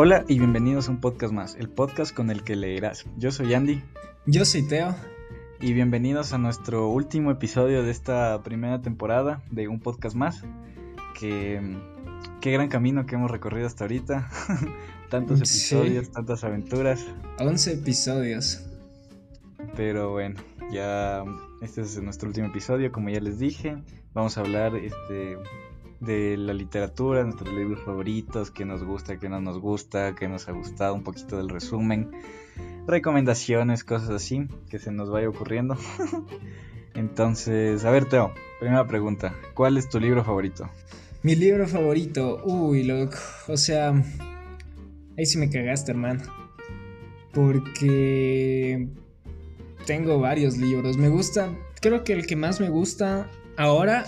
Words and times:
Hola 0.00 0.24
y 0.28 0.38
bienvenidos 0.38 0.86
a 0.86 0.92
un 0.92 1.00
podcast 1.00 1.32
más, 1.32 1.56
el 1.56 1.68
podcast 1.68 2.14
con 2.14 2.30
el 2.30 2.44
que 2.44 2.54
leerás. 2.54 3.04
Yo 3.16 3.32
soy 3.32 3.52
Andy. 3.52 3.82
Yo 4.26 4.44
soy 4.44 4.62
Teo. 4.62 4.94
Y 5.60 5.72
bienvenidos 5.72 6.32
a 6.32 6.38
nuestro 6.38 6.86
último 6.88 7.32
episodio 7.32 7.82
de 7.82 7.90
esta 7.90 8.40
primera 8.44 8.80
temporada 8.80 9.42
de 9.50 9.66
un 9.66 9.80
podcast 9.80 10.14
más. 10.14 10.44
Que 11.18 11.60
qué 12.40 12.52
gran 12.52 12.68
camino 12.68 13.06
que 13.06 13.16
hemos 13.16 13.28
recorrido 13.28 13.66
hasta 13.66 13.82
ahorita. 13.82 14.30
Tantos 15.10 15.40
episodios, 15.40 16.12
tantas 16.12 16.44
aventuras. 16.44 17.04
11 17.40 17.72
episodios. 17.72 18.64
Pero 19.74 20.12
bueno, 20.12 20.36
ya 20.70 21.24
este 21.60 21.80
es 21.80 22.00
nuestro 22.00 22.28
último 22.28 22.46
episodio, 22.46 22.92
como 22.92 23.08
ya 23.08 23.18
les 23.18 23.40
dije. 23.40 23.82
Vamos 24.14 24.38
a 24.38 24.42
hablar 24.42 24.76
este 24.76 25.38
de 26.00 26.36
la 26.36 26.54
literatura, 26.54 27.24
nuestros 27.24 27.52
libros 27.52 27.80
favoritos, 27.84 28.50
qué 28.50 28.64
nos 28.64 28.84
gusta, 28.84 29.18
qué 29.18 29.28
no 29.28 29.40
nos 29.40 29.58
gusta, 29.58 30.14
qué 30.14 30.28
nos 30.28 30.48
ha 30.48 30.52
gustado, 30.52 30.94
un 30.94 31.02
poquito 31.02 31.36
del 31.36 31.48
resumen, 31.48 32.10
recomendaciones, 32.86 33.84
cosas 33.84 34.10
así 34.10 34.48
que 34.70 34.78
se 34.78 34.92
nos 34.92 35.10
vaya 35.10 35.28
ocurriendo. 35.28 35.76
Entonces, 36.94 37.84
a 37.84 37.90
ver, 37.90 38.06
Teo, 38.06 38.32
primera 38.60 38.86
pregunta, 38.86 39.34
¿cuál 39.54 39.76
es 39.76 39.88
tu 39.88 40.00
libro 40.00 40.24
favorito? 40.24 40.68
Mi 41.22 41.34
libro 41.34 41.66
favorito, 41.66 42.42
uy, 42.44 42.84
loco, 42.84 43.18
o 43.48 43.56
sea, 43.56 43.92
ahí 45.16 45.26
sí 45.26 45.38
me 45.38 45.50
cagaste, 45.50 45.90
hermano. 45.90 46.22
Porque 47.32 48.88
tengo 49.84 50.18
varios 50.18 50.56
libros, 50.56 50.96
me 50.96 51.08
gusta, 51.08 51.52
creo 51.80 52.04
que 52.04 52.12
el 52.12 52.26
que 52.26 52.36
más 52.36 52.60
me 52.60 52.68
gusta 52.68 53.28
ahora 53.56 54.04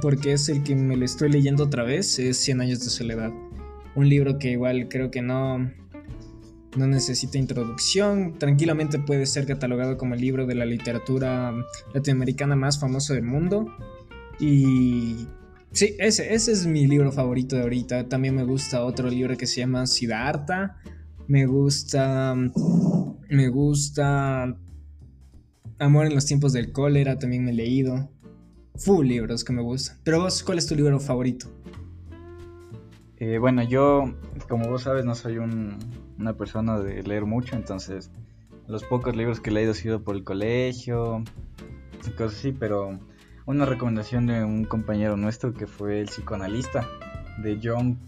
porque 0.00 0.32
es 0.32 0.48
el 0.48 0.62
que 0.62 0.74
me 0.74 0.96
lo 0.96 1.04
estoy 1.04 1.30
leyendo 1.30 1.64
otra 1.64 1.82
vez, 1.82 2.18
es 2.18 2.38
Cien 2.38 2.60
años 2.60 2.80
de 2.80 2.90
soledad. 2.90 3.32
Un 3.94 4.08
libro 4.08 4.38
que 4.38 4.50
igual 4.50 4.88
creo 4.88 5.10
que 5.10 5.22
no, 5.22 5.58
no 6.76 6.86
necesita 6.86 7.38
introducción, 7.38 8.38
tranquilamente 8.38 8.98
puede 8.98 9.26
ser 9.26 9.46
catalogado 9.46 9.96
como 9.96 10.14
el 10.14 10.20
libro 10.20 10.46
de 10.46 10.54
la 10.54 10.66
literatura 10.66 11.54
latinoamericana 11.94 12.56
más 12.56 12.78
famoso 12.78 13.14
del 13.14 13.24
mundo. 13.24 13.66
Y 14.38 15.26
sí, 15.72 15.96
ese, 15.98 16.34
ese 16.34 16.52
es 16.52 16.66
mi 16.66 16.86
libro 16.86 17.10
favorito 17.12 17.56
de 17.56 17.62
ahorita. 17.62 18.08
También 18.08 18.34
me 18.34 18.44
gusta 18.44 18.84
otro 18.84 19.08
libro 19.08 19.36
que 19.36 19.46
se 19.46 19.60
llama 19.60 19.86
Siddhartha. 19.86 20.76
Me 21.26 21.46
gusta... 21.46 22.34
Me 23.28 23.48
gusta... 23.48 24.56
Amor 25.78 26.06
en 26.06 26.14
los 26.14 26.24
tiempos 26.24 26.54
del 26.54 26.72
cólera, 26.72 27.18
también 27.18 27.44
me 27.44 27.50
he 27.50 27.54
leído 27.54 28.10
full 28.78 29.06
libros 29.06 29.44
que 29.44 29.52
me 29.52 29.62
gustan. 29.62 29.98
Pero 30.04 30.20
vos, 30.20 30.42
¿cuál 30.42 30.58
es 30.58 30.66
tu 30.66 30.74
libro 30.74 30.98
favorito? 31.00 31.46
Eh, 33.18 33.38
bueno, 33.38 33.62
yo, 33.62 34.14
como 34.48 34.68
vos 34.68 34.82
sabes, 34.82 35.04
no 35.04 35.14
soy 35.14 35.38
una 35.38 36.36
persona 36.36 36.78
de 36.78 37.02
leer 37.02 37.24
mucho, 37.24 37.56
entonces 37.56 38.10
los 38.66 38.84
pocos 38.84 39.16
libros 39.16 39.40
que 39.40 39.50
he 39.50 39.52
leído 39.52 39.70
han 39.70 39.76
sido 39.76 40.02
por 40.02 40.16
el 40.16 40.24
colegio 40.24 41.24
cosas 42.12 42.38
así, 42.38 42.52
pero 42.52 42.98
una 43.46 43.64
recomendación 43.64 44.26
de 44.26 44.44
un 44.44 44.64
compañero 44.64 45.16
nuestro 45.16 45.54
que 45.54 45.66
fue 45.66 46.00
el 46.00 46.06
psicoanalista 46.06 46.86
de 47.42 47.58
John 47.62 47.98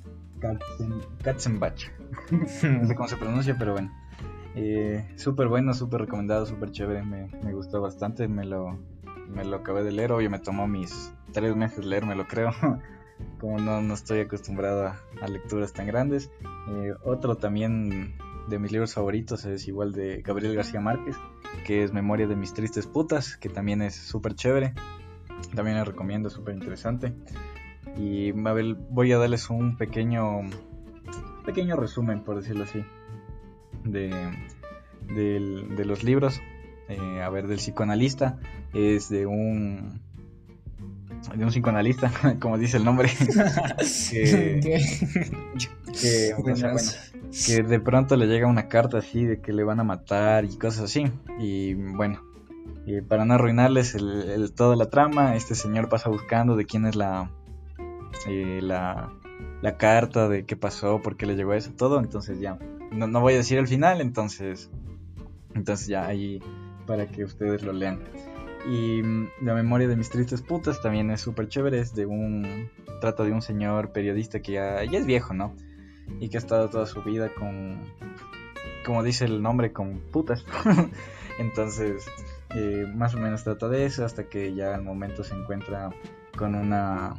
Katzenbach. 1.23 1.91
no 2.31 2.87
sé 2.87 2.95
cómo 2.95 3.09
se 3.09 3.17
pronuncia, 3.17 3.57
pero 3.59 3.73
bueno. 3.73 3.93
Eh, 4.55 5.07
súper 5.17 5.49
bueno, 5.49 5.73
súper 5.73 6.01
recomendado, 6.03 6.45
súper 6.45 6.73
chévere, 6.73 7.03
me 7.05 7.53
gustó 7.53 7.81
bastante, 7.81 8.27
me 8.27 8.45
lo, 8.45 8.79
me 9.29 9.45
lo 9.45 9.57
acabé 9.57 9.83
de 9.85 9.93
leer, 9.93 10.13
obvio 10.13 10.31
me 10.31 10.39
tomó 10.39 10.67
mis 10.67 11.13
tres 11.33 11.55
meses 11.57 11.85
leérmelo 11.85 12.27
creo, 12.27 12.51
como 13.41 13.59
no, 13.59 13.81
no 13.83 13.95
estoy 13.95 14.21
acostumbrado 14.21 14.87
a, 15.21 15.29
lecturas 15.29 15.73
tan 15.73 15.87
grandes. 15.87 16.31
Eh, 16.71 16.95
otro 17.05 17.37
también 17.37 18.17
de 18.49 18.59
mis 18.59 18.73
libros 18.73 18.95
favoritos 18.95 19.45
es 19.45 19.69
igual 19.69 19.93
de 19.93 20.23
Gabriel 20.23 20.55
García 20.55 20.81
Márquez, 20.81 21.17
que 21.67 21.83
es 21.83 21.93
Memoria 21.93 22.27
de 22.27 22.37
mis 22.37 22.55
tristes 22.55 22.87
putas, 22.87 23.37
que 23.37 23.49
también 23.49 23.83
es 23.83 23.95
súper 23.95 24.35
chévere, 24.35 24.75
también 25.55 25.77
lo 25.79 25.85
recomiendo, 25.85 26.31
súper 26.31 26.55
interesante. 26.55 27.15
Y 27.97 28.33
ver, 28.33 28.77
voy 28.91 29.13
a 29.13 29.19
darles 29.19 29.51
un 29.51 29.77
pequeño, 29.77 30.41
pequeño 31.45 31.77
resumen, 31.77 32.23
por 32.23 32.37
decirlo 32.37 32.65
así, 32.65 32.85
de, 33.85 34.11
de 35.09 35.85
los 35.85 36.05
libros. 36.05 36.41
Eh, 36.89 37.23
a 37.23 37.29
ver, 37.29 37.47
del 37.47 37.59
psicoanalista, 37.59 38.39
es 38.73 39.09
de 39.09 39.27
un 39.27 40.01
de 41.35 41.45
un 41.45 41.51
psicoanalista, 41.51 42.11
como 42.41 42.59
dice 42.59 42.77
el 42.77 42.85
nombre, 42.85 43.09
que, 44.11 44.61
que, 47.47 47.63
de 47.63 47.81
pronto 47.81 48.17
le 48.17 48.27
llega 48.27 48.47
una 48.47 48.69
carta 48.69 48.99
así 48.99 49.25
de 49.25 49.41
que 49.41 49.53
le 49.53 49.65
van 49.65 49.81
a 49.81 49.85
matar 49.85 50.45
y 50.45 50.57
cosas 50.57 50.85
así. 50.85 51.11
Y 51.39 51.75
bueno, 51.75 52.23
para 53.09 53.25
no 53.25 53.35
arruinarles 53.35 53.95
el, 53.95 54.53
toda 54.55 54.77
la 54.77 54.87
trama, 54.87 55.37
este 55.37 55.55
señor 55.55 55.89
pasa 55.89 56.09
buscando 56.09 56.57
de 56.57 56.65
quién 56.65 56.87
es 56.87 56.97
la, 56.97 57.31
eh, 58.27 58.61
la, 58.63 59.13
la, 59.61 59.77
carta, 59.77 60.29
de 60.29 60.47
qué 60.47 60.57
pasó, 60.57 61.03
por 61.03 61.17
qué 61.17 61.27
le 61.27 61.37
llegó 61.37 61.53
eso, 61.53 61.73
todo. 61.73 62.01
Entonces 62.01 62.41
ya, 62.41 62.59
no, 62.93 63.07
no 63.07 63.21
voy 63.21 63.35
a 63.35 63.39
decir 63.39 63.59
el 63.59 63.67
final, 63.67 64.01
entonces, 64.01 64.71
entonces 65.55 65.89
ya 65.89 66.07
ahí 66.07 66.41
para 66.89 67.07
que 67.07 67.23
ustedes 67.23 67.63
lo 67.63 67.73
lean. 67.73 68.01
Y 68.67 69.03
mm, 69.03 69.29
La 69.43 69.55
memoria 69.55 69.87
de 69.87 69.95
mis 69.95 70.11
tristes 70.11 70.43
putas 70.43 70.81
también 70.81 71.11
es 71.11 71.21
súper 71.21 71.49
chévere. 71.49 71.79
Es 71.79 71.95
de 71.95 72.07
un. 72.07 72.71
Trata 73.01 73.23
de 73.23 73.31
un 73.33 73.43
señor 73.43 73.93
periodista 73.93 74.41
que 74.41 74.53
ya, 74.53 74.83
ya 74.83 74.99
es 74.99 75.07
viejo, 75.07 75.35
¿no? 75.35 75.55
Y 76.19 76.31
que 76.31 76.39
ha 76.39 76.41
estado 76.41 76.69
toda 76.69 76.87
su 76.87 77.03
vida 77.03 77.33
con. 77.35 77.79
Como 78.85 79.05
dice 79.05 79.27
el 79.27 79.43
nombre, 79.43 79.73
con 79.73 80.01
putas. 80.11 80.45
Entonces, 81.39 82.05
eh, 82.55 82.91
más 82.93 83.15
o 83.15 83.19
menos 83.19 83.45
trata 83.45 83.69
de 83.69 83.85
eso 83.85 84.05
hasta 84.05 84.25
que 84.25 84.55
ya 84.55 84.75
al 84.75 84.83
momento 84.83 85.23
se 85.23 85.35
encuentra 85.35 85.91
con 86.37 86.55
una 86.55 87.15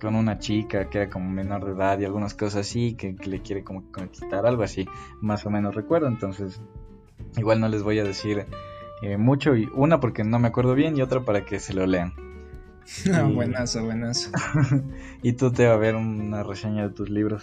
con 0.00 0.16
una 0.16 0.38
chica 0.38 0.90
que 0.90 0.98
era 0.98 1.10
como 1.10 1.30
menor 1.30 1.64
de 1.64 1.72
edad 1.72 1.98
y 1.98 2.04
algunas 2.04 2.34
cosas 2.34 2.66
así 2.66 2.94
que, 2.94 3.16
que 3.16 3.30
le 3.30 3.40
quiere 3.40 3.64
como 3.64 3.90
conquistar 3.90 4.44
algo 4.44 4.62
así 4.62 4.86
más 5.22 5.46
o 5.46 5.50
menos 5.50 5.74
recuerdo 5.74 6.08
entonces 6.08 6.60
Igual 7.36 7.60
no 7.60 7.68
les 7.68 7.82
voy 7.82 7.98
a 7.98 8.04
decir 8.04 8.46
eh, 9.02 9.16
mucho, 9.16 9.56
y 9.56 9.68
una 9.74 10.00
porque 10.00 10.24
no 10.24 10.38
me 10.38 10.48
acuerdo 10.48 10.74
bien 10.74 10.96
y 10.96 11.02
otra 11.02 11.24
para 11.24 11.44
que 11.44 11.60
se 11.60 11.74
lo 11.74 11.86
lean. 11.86 12.14
No, 13.06 13.32
buenazo, 13.32 13.82
buenazo. 13.82 14.30
y 15.22 15.32
tú 15.32 15.50
te 15.50 15.66
va 15.66 15.74
a 15.74 15.78
ver 15.78 15.94
una 15.94 16.42
reseña 16.42 16.86
de 16.86 16.94
tus 16.94 17.08
libros. 17.08 17.42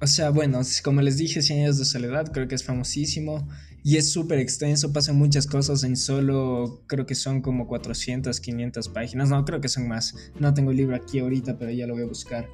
O 0.00 0.06
sea, 0.06 0.30
bueno, 0.30 0.60
como 0.84 1.00
les 1.00 1.16
dije, 1.16 1.42
Cien 1.42 1.60
años 1.60 1.78
de 1.78 1.84
soledad, 1.84 2.30
creo 2.32 2.46
que 2.46 2.54
es 2.54 2.62
famosísimo 2.62 3.48
y 3.82 3.96
es 3.96 4.12
súper 4.12 4.38
extenso, 4.38 4.92
pasan 4.92 5.16
muchas 5.16 5.46
cosas 5.46 5.82
en 5.82 5.96
solo, 5.96 6.82
creo 6.86 7.06
que 7.06 7.14
son 7.14 7.40
como 7.40 7.66
400, 7.66 8.38
500 8.38 8.88
páginas, 8.90 9.30
no, 9.30 9.44
creo 9.44 9.60
que 9.60 9.68
son 9.68 9.88
más. 9.88 10.14
No 10.38 10.52
tengo 10.54 10.70
el 10.70 10.76
libro 10.76 10.94
aquí 10.94 11.18
ahorita, 11.18 11.58
pero 11.58 11.70
ya 11.70 11.86
lo 11.86 11.94
voy 11.94 12.04
a 12.04 12.06
buscar, 12.06 12.48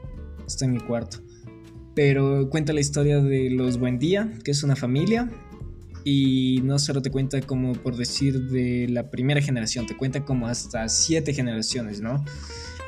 está 0.46 0.64
en 0.64 0.72
mi 0.72 0.80
cuarto. 0.80 1.18
Pero 1.94 2.48
cuenta 2.50 2.72
la 2.72 2.80
historia 2.80 3.20
de 3.20 3.50
los 3.50 3.78
Buen 3.78 3.98
Día, 3.98 4.32
que 4.42 4.50
es 4.50 4.62
una 4.62 4.76
familia 4.76 5.30
y 6.04 6.60
no 6.62 6.78
solo 6.78 7.00
te 7.02 7.10
cuenta 7.10 7.40
como 7.40 7.72
por 7.72 7.96
decir 7.96 8.42
de 8.48 8.86
la 8.88 9.10
primera 9.10 9.40
generación, 9.40 9.86
te 9.86 9.96
cuenta 9.96 10.24
como 10.24 10.46
hasta 10.46 10.88
siete 10.88 11.32
generaciones, 11.32 12.00
¿no? 12.00 12.22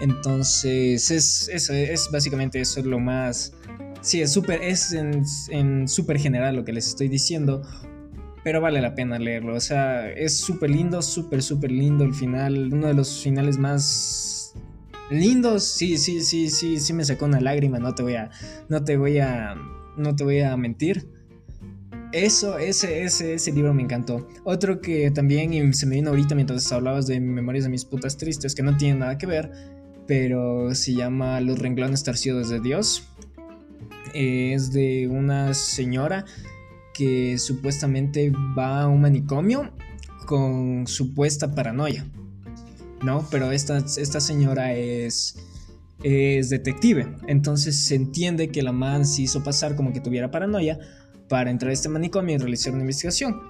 Entonces 0.00 1.10
es, 1.10 1.48
eso, 1.48 1.72
es 1.72 2.08
básicamente 2.12 2.60
eso 2.60 2.82
lo 2.82 3.00
más... 3.00 3.54
Sí, 4.02 4.20
es 4.20 4.32
súper, 4.32 4.62
es 4.62 4.92
en 4.92 5.88
súper 5.88 6.18
general 6.18 6.54
lo 6.54 6.64
que 6.64 6.72
les 6.72 6.86
estoy 6.86 7.08
diciendo, 7.08 7.62
pero 8.46 8.60
vale 8.60 8.80
la 8.80 8.94
pena 8.94 9.18
leerlo. 9.18 9.56
O 9.56 9.60
sea, 9.60 10.08
es 10.08 10.36
súper 10.36 10.70
lindo, 10.70 11.02
súper, 11.02 11.42
súper 11.42 11.72
lindo 11.72 12.04
el 12.04 12.14
final, 12.14 12.72
uno 12.72 12.86
de 12.86 12.94
los 12.94 13.20
finales 13.20 13.58
más 13.58 14.54
lindos. 15.10 15.64
Sí, 15.64 15.98
sí, 15.98 16.20
sí, 16.20 16.48
sí, 16.50 16.78
sí 16.78 16.92
me 16.92 17.04
sacó 17.04 17.24
una 17.24 17.40
lágrima, 17.40 17.80
no 17.80 17.92
te 17.96 18.04
voy 18.04 18.14
a, 18.14 18.30
no 18.68 18.84
te 18.84 18.96
voy 18.96 19.18
a, 19.18 19.56
no 19.96 20.14
te 20.14 20.22
voy 20.22 20.42
a 20.42 20.56
mentir. 20.56 21.15
Eso, 22.12 22.58
ese, 22.58 23.02
ese, 23.02 23.34
ese 23.34 23.52
libro 23.52 23.74
me 23.74 23.82
encantó. 23.82 24.28
Otro 24.44 24.80
que 24.80 25.10
también 25.10 25.74
se 25.74 25.86
me 25.86 25.96
vino 25.96 26.10
ahorita 26.10 26.34
mientras 26.34 26.70
hablabas 26.72 27.06
de 27.06 27.20
Memorias 27.20 27.64
de 27.64 27.70
mis 27.70 27.84
putas 27.84 28.16
tristes, 28.16 28.54
que 28.54 28.62
no 28.62 28.76
tiene 28.76 29.00
nada 29.00 29.18
que 29.18 29.26
ver, 29.26 29.50
pero 30.06 30.74
se 30.74 30.94
llama 30.94 31.40
Los 31.40 31.58
renglones 31.58 32.04
torcidos 32.04 32.48
de 32.48 32.60
Dios. 32.60 33.08
Es 34.14 34.72
de 34.72 35.08
una 35.08 35.52
señora 35.52 36.24
que 36.94 37.36
supuestamente 37.38 38.32
va 38.56 38.82
a 38.82 38.88
un 38.88 39.00
manicomio 39.00 39.70
con 40.26 40.86
supuesta 40.86 41.54
paranoia. 41.54 42.06
¿No? 43.02 43.26
Pero 43.30 43.52
esta, 43.52 43.78
esta 43.78 44.20
señora 44.20 44.72
es, 44.72 45.36
es 46.02 46.48
detective. 46.48 47.14
Entonces 47.26 47.84
se 47.84 47.94
entiende 47.94 48.48
que 48.48 48.62
la 48.62 48.72
man 48.72 49.04
se 49.04 49.22
hizo 49.22 49.42
pasar 49.42 49.76
como 49.76 49.92
que 49.92 50.00
tuviera 50.00 50.30
paranoia 50.30 50.78
para 51.28 51.50
entrar 51.50 51.70
a 51.70 51.74
este 51.74 51.88
manicomio 51.88 52.36
y 52.36 52.38
realizar 52.38 52.72
una 52.72 52.82
investigación. 52.82 53.40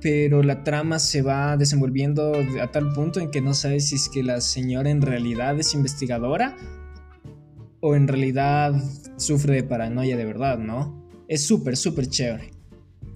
Pero 0.00 0.42
la 0.42 0.64
trama 0.64 0.98
se 0.98 1.22
va 1.22 1.56
desenvolviendo 1.56 2.32
a 2.60 2.70
tal 2.70 2.92
punto 2.92 3.20
en 3.20 3.30
que 3.30 3.40
no 3.40 3.54
sabes 3.54 3.88
si 3.88 3.96
es 3.96 4.08
que 4.08 4.22
la 4.22 4.40
señora 4.40 4.90
en 4.90 5.02
realidad 5.02 5.58
es 5.58 5.74
investigadora 5.74 6.56
o 7.80 7.94
en 7.94 8.08
realidad 8.08 8.74
sufre 9.16 9.56
de 9.56 9.62
paranoia 9.64 10.16
de 10.16 10.24
verdad, 10.24 10.58
¿no? 10.58 11.08
Es 11.28 11.46
súper, 11.46 11.76
súper 11.76 12.08
chévere. 12.08 12.50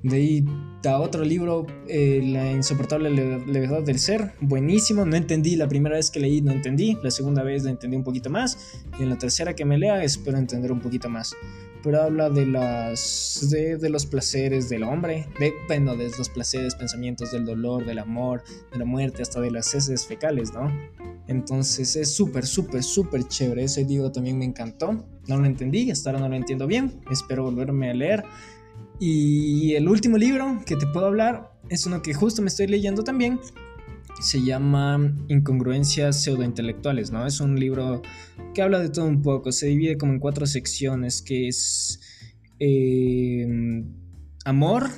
De 0.02 0.16
ahí 0.16 0.44
está 0.76 1.00
otro 1.00 1.24
libro, 1.24 1.66
eh, 1.88 2.20
La 2.24 2.52
insoportable 2.52 3.10
levedad 3.10 3.82
del 3.82 3.98
ser, 3.98 4.34
buenísimo, 4.40 5.04
no 5.04 5.16
entendí 5.16 5.56
la 5.56 5.66
primera 5.66 5.96
vez 5.96 6.10
que 6.10 6.20
leí, 6.20 6.40
no 6.40 6.52
entendí, 6.52 6.96
la 7.02 7.10
segunda 7.10 7.42
vez 7.42 7.64
la 7.64 7.70
entendí 7.70 7.96
un 7.96 8.04
poquito 8.04 8.30
más, 8.30 8.76
y 8.98 9.02
en 9.02 9.10
la 9.10 9.18
tercera 9.18 9.54
que 9.54 9.64
me 9.64 9.78
lea 9.78 10.04
espero 10.04 10.38
entender 10.38 10.70
un 10.70 10.80
poquito 10.80 11.08
más. 11.08 11.34
Pero 11.86 12.02
habla 12.02 12.30
de, 12.30 12.46
las, 12.46 13.46
de, 13.48 13.88
los 13.88 14.06
placeres 14.06 14.68
del 14.68 14.82
hombre, 14.82 15.28
de, 15.38 15.54
bueno, 15.68 15.94
de 15.94 16.10
los 16.18 16.28
placeres, 16.28 16.74
pensamientos 16.74 17.30
del 17.30 17.44
dolor, 17.44 17.86
del 17.86 18.00
amor, 18.00 18.42
de 18.72 18.78
la 18.80 18.84
muerte, 18.84 19.22
hasta 19.22 19.40
de 19.40 19.52
las 19.52 19.72
heces 19.72 20.04
fecales, 20.04 20.52
¿no? 20.52 20.68
Entonces 21.28 21.94
es 21.94 22.12
súper, 22.12 22.44
súper, 22.44 22.82
súper 22.82 23.22
chévere. 23.28 23.62
Ese 23.62 23.84
libro 23.84 24.10
también 24.10 24.36
me 24.36 24.44
encantó. 24.44 25.06
No 25.28 25.38
lo 25.38 25.44
entendí, 25.46 25.88
hasta 25.92 26.10
ahora 26.10 26.22
no 26.22 26.28
lo 26.28 26.34
entiendo 26.34 26.66
bien. 26.66 27.00
Espero 27.08 27.44
volverme 27.44 27.90
a 27.90 27.94
leer. 27.94 28.24
Y 28.98 29.74
el 29.74 29.88
último 29.88 30.18
libro 30.18 30.60
que 30.66 30.74
te 30.74 30.88
puedo 30.88 31.06
hablar 31.06 31.52
es 31.68 31.86
uno 31.86 32.02
que 32.02 32.14
justo 32.14 32.42
me 32.42 32.48
estoy 32.48 32.66
leyendo 32.66 33.04
también. 33.04 33.38
Se 34.20 34.42
llama 34.42 35.14
Incongruencias 35.28 36.22
pseudointelectuales, 36.22 37.12
¿no? 37.12 37.26
Es 37.26 37.40
un 37.40 37.58
libro 37.58 38.02
que 38.54 38.62
habla 38.62 38.78
de 38.80 38.88
todo 38.88 39.06
un 39.06 39.22
poco. 39.22 39.52
Se 39.52 39.66
divide 39.66 39.98
como 39.98 40.12
en 40.12 40.20
cuatro 40.20 40.46
secciones, 40.46 41.22
que 41.22 41.48
es 41.48 42.00
eh, 42.58 43.46
amor. 44.44 44.88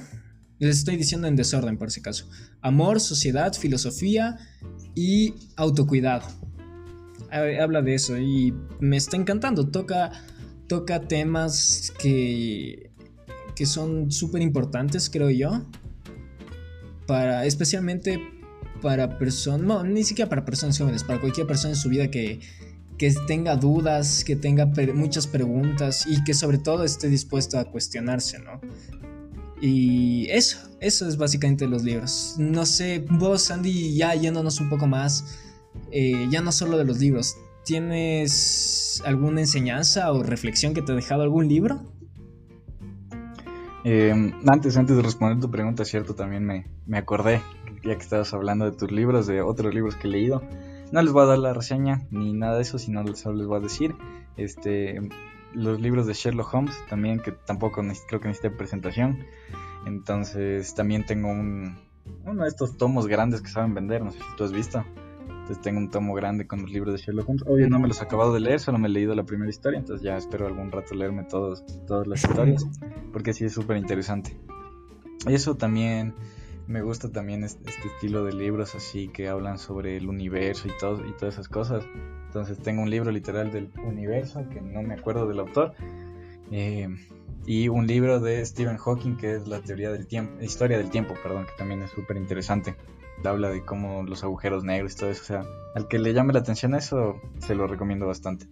Les 0.58 0.78
estoy 0.78 0.96
diciendo 0.96 1.26
en 1.26 1.36
desorden 1.36 1.78
por 1.78 1.90
si 1.90 2.00
acaso. 2.00 2.28
Amor, 2.60 3.00
sociedad, 3.00 3.52
filosofía 3.52 4.38
y 4.94 5.34
autocuidado. 5.56 6.26
Habla 7.30 7.82
de 7.82 7.94
eso 7.94 8.16
y 8.16 8.54
me 8.80 8.96
está 8.96 9.16
encantando. 9.16 9.68
Toca, 9.68 10.12
toca 10.68 11.00
temas 11.06 11.92
que 11.98 12.88
que 13.58 13.66
son 13.66 14.12
súper 14.12 14.40
importantes, 14.40 15.10
creo 15.10 15.30
yo. 15.30 15.66
Para, 17.08 17.44
especialmente 17.44 18.20
para 18.80 19.18
personas, 19.18 19.66
no, 19.66 19.84
ni 19.84 20.04
siquiera 20.04 20.28
para 20.28 20.44
personas 20.44 20.78
jóvenes, 20.78 21.04
para 21.04 21.20
cualquier 21.20 21.46
persona 21.46 21.74
en 21.74 21.80
su 21.80 21.88
vida 21.88 22.10
que, 22.10 22.40
que 22.96 23.12
tenga 23.26 23.56
dudas, 23.56 24.24
que 24.24 24.36
tenga 24.36 24.66
muchas 24.94 25.26
preguntas 25.26 26.06
y 26.06 26.22
que 26.24 26.34
sobre 26.34 26.58
todo 26.58 26.84
esté 26.84 27.08
dispuesto 27.08 27.58
a 27.58 27.64
cuestionarse, 27.64 28.38
¿no? 28.38 28.60
Y 29.60 30.26
eso, 30.30 30.58
eso 30.80 31.08
es 31.08 31.16
básicamente 31.16 31.66
los 31.66 31.82
libros. 31.82 32.36
No 32.38 32.64
sé, 32.64 33.04
vos, 33.10 33.50
Andy, 33.50 33.94
ya 33.96 34.14
yéndonos 34.14 34.60
un 34.60 34.68
poco 34.68 34.86
más, 34.86 35.38
eh, 35.90 36.28
ya 36.30 36.40
no 36.40 36.52
solo 36.52 36.78
de 36.78 36.84
los 36.84 36.98
libros, 36.98 37.36
¿tienes 37.64 39.02
alguna 39.04 39.40
enseñanza 39.40 40.12
o 40.12 40.22
reflexión 40.22 40.74
que 40.74 40.82
te 40.82 40.92
ha 40.92 40.94
dejado 40.94 41.22
algún 41.22 41.48
libro? 41.48 41.82
Eh, 43.84 44.32
antes, 44.46 44.76
antes 44.76 44.96
de 44.96 45.02
responder 45.02 45.40
tu 45.40 45.50
pregunta, 45.50 45.84
cierto, 45.84 46.14
también 46.14 46.44
me, 46.44 46.66
me, 46.86 46.98
acordé, 46.98 47.40
ya 47.82 47.96
que 47.96 48.02
estabas 48.02 48.32
hablando 48.34 48.64
de 48.64 48.76
tus 48.76 48.90
libros, 48.90 49.26
de 49.26 49.42
otros 49.42 49.74
libros 49.74 49.96
que 49.96 50.08
he 50.08 50.10
leído. 50.10 50.42
No 50.92 51.02
les 51.02 51.12
voy 51.12 51.22
a 51.22 51.26
dar 51.26 51.38
la 51.38 51.52
reseña 51.52 52.06
ni 52.10 52.32
nada 52.32 52.56
de 52.56 52.62
eso, 52.62 52.78
sino 52.78 53.04
solo 53.14 53.36
les 53.36 53.46
voy 53.46 53.58
a 53.58 53.60
decir 53.60 53.94
este, 54.36 55.00
los 55.54 55.80
libros 55.80 56.06
de 56.06 56.14
Sherlock 56.14 56.52
Holmes, 56.54 56.74
también 56.88 57.20
que 57.20 57.32
tampoco 57.32 57.82
creo 58.06 58.20
que 58.20 58.28
necesite 58.28 58.50
presentación. 58.50 59.24
Entonces, 59.86 60.74
también 60.74 61.04
tengo 61.04 61.28
un, 61.28 61.78
uno 62.24 62.42
de 62.42 62.48
estos 62.48 62.76
tomos 62.76 63.06
grandes 63.06 63.40
que 63.40 63.48
saben 63.48 63.74
vender, 63.74 64.02
no 64.02 64.12
sé 64.12 64.18
si 64.18 64.36
tú 64.36 64.44
has 64.44 64.52
visto. 64.52 64.84
Entonces 65.48 65.62
tengo 65.62 65.78
un 65.78 65.90
tomo 65.90 66.12
grande 66.12 66.46
con 66.46 66.60
los 66.60 66.70
libros 66.70 66.92
de 66.92 67.00
Sherlock 67.00 67.26
Holmes. 67.26 67.42
Obvio 67.46 67.70
no 67.70 67.78
me 67.78 67.88
los 67.88 68.00
he 68.00 68.04
acabado 68.04 68.34
de 68.34 68.40
leer, 68.40 68.60
solo 68.60 68.78
me 68.78 68.88
he 68.88 68.90
leído 68.90 69.14
la 69.14 69.24
primera 69.24 69.48
historia, 69.48 69.78
entonces 69.78 70.04
ya 70.04 70.16
espero 70.16 70.46
algún 70.46 70.70
rato 70.70 70.94
leerme 70.94 71.24
todos, 71.24 71.64
todas 71.86 72.06
las 72.06 72.22
historias, 72.22 72.66
porque 73.14 73.32
sí 73.32 73.46
es 73.46 73.54
súper 73.54 73.78
interesante. 73.78 74.36
Eso 75.26 75.56
también, 75.56 76.14
me 76.68 76.82
gusta 76.82 77.10
también 77.10 77.44
este, 77.44 77.70
estilo 77.70 78.24
de 78.24 78.34
libros 78.34 78.74
así 78.74 79.08
que 79.08 79.28
hablan 79.28 79.58
sobre 79.58 79.96
el 79.96 80.08
universo 80.08 80.68
y, 80.68 80.72
todo, 80.78 81.04
y 81.06 81.12
todas 81.12 81.34
esas 81.34 81.48
cosas. 81.48 81.84
Entonces 82.26 82.58
tengo 82.58 82.82
un 82.82 82.90
libro 82.90 83.10
literal 83.10 83.50
del 83.50 83.70
universo, 83.84 84.46
que 84.50 84.60
no 84.60 84.82
me 84.82 84.94
acuerdo 84.94 85.26
del 85.26 85.40
autor. 85.40 85.74
Eh, 86.52 86.88
y 87.46 87.68
un 87.68 87.86
libro 87.86 88.20
de 88.20 88.44
Stephen 88.44 88.76
Hawking 88.76 89.16
que 89.16 89.36
es 89.36 89.48
la 89.48 89.60
teoría 89.60 89.90
del 89.90 90.06
tiempo, 90.06 90.42
historia 90.42 90.76
del 90.76 90.90
tiempo, 90.90 91.14
perdón, 91.22 91.46
que 91.46 91.52
también 91.56 91.82
es 91.82 91.90
súper 91.90 92.18
interesante 92.18 92.76
habla 93.24 93.50
de 93.50 93.64
cómo 93.64 94.02
los 94.04 94.22
agujeros 94.22 94.64
negros 94.64 94.92
y 94.92 94.96
todo 94.96 95.10
eso. 95.10 95.22
O 95.22 95.26
sea, 95.26 95.44
al 95.74 95.88
que 95.88 95.98
le 95.98 96.12
llame 96.12 96.32
la 96.32 96.40
atención 96.40 96.74
eso, 96.74 97.20
se 97.38 97.54
lo 97.54 97.66
recomiendo 97.66 98.06
bastante. 98.06 98.46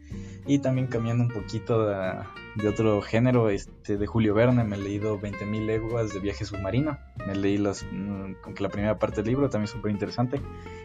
Y 0.47 0.59
también 0.59 0.87
cambiando 0.89 1.25
un 1.25 1.31
poquito 1.31 1.87
de, 1.87 2.69
otro 2.69 3.01
género, 3.03 3.51
este 3.51 3.97
de 3.97 4.07
Julio 4.07 4.35
Verne, 4.35 4.65
me 4.65 4.77
he 4.77 4.81
leído 4.81 5.21
20.000 5.21 5.67
leguas 5.67 6.13
de 6.13 6.21
viaje 6.21 6.45
submarino. 6.45 6.99
Me 7.27 7.35
leí 7.35 7.59
los, 7.59 7.85
mm, 7.91 8.35
con 8.43 8.55
que 8.55 8.63
la 8.63 8.69
primera 8.69 8.99
parte 8.99 9.23
del 9.23 9.27
libro, 9.27 9.51
también 9.51 9.69
súper 9.69 9.93
interesante. 9.93 10.41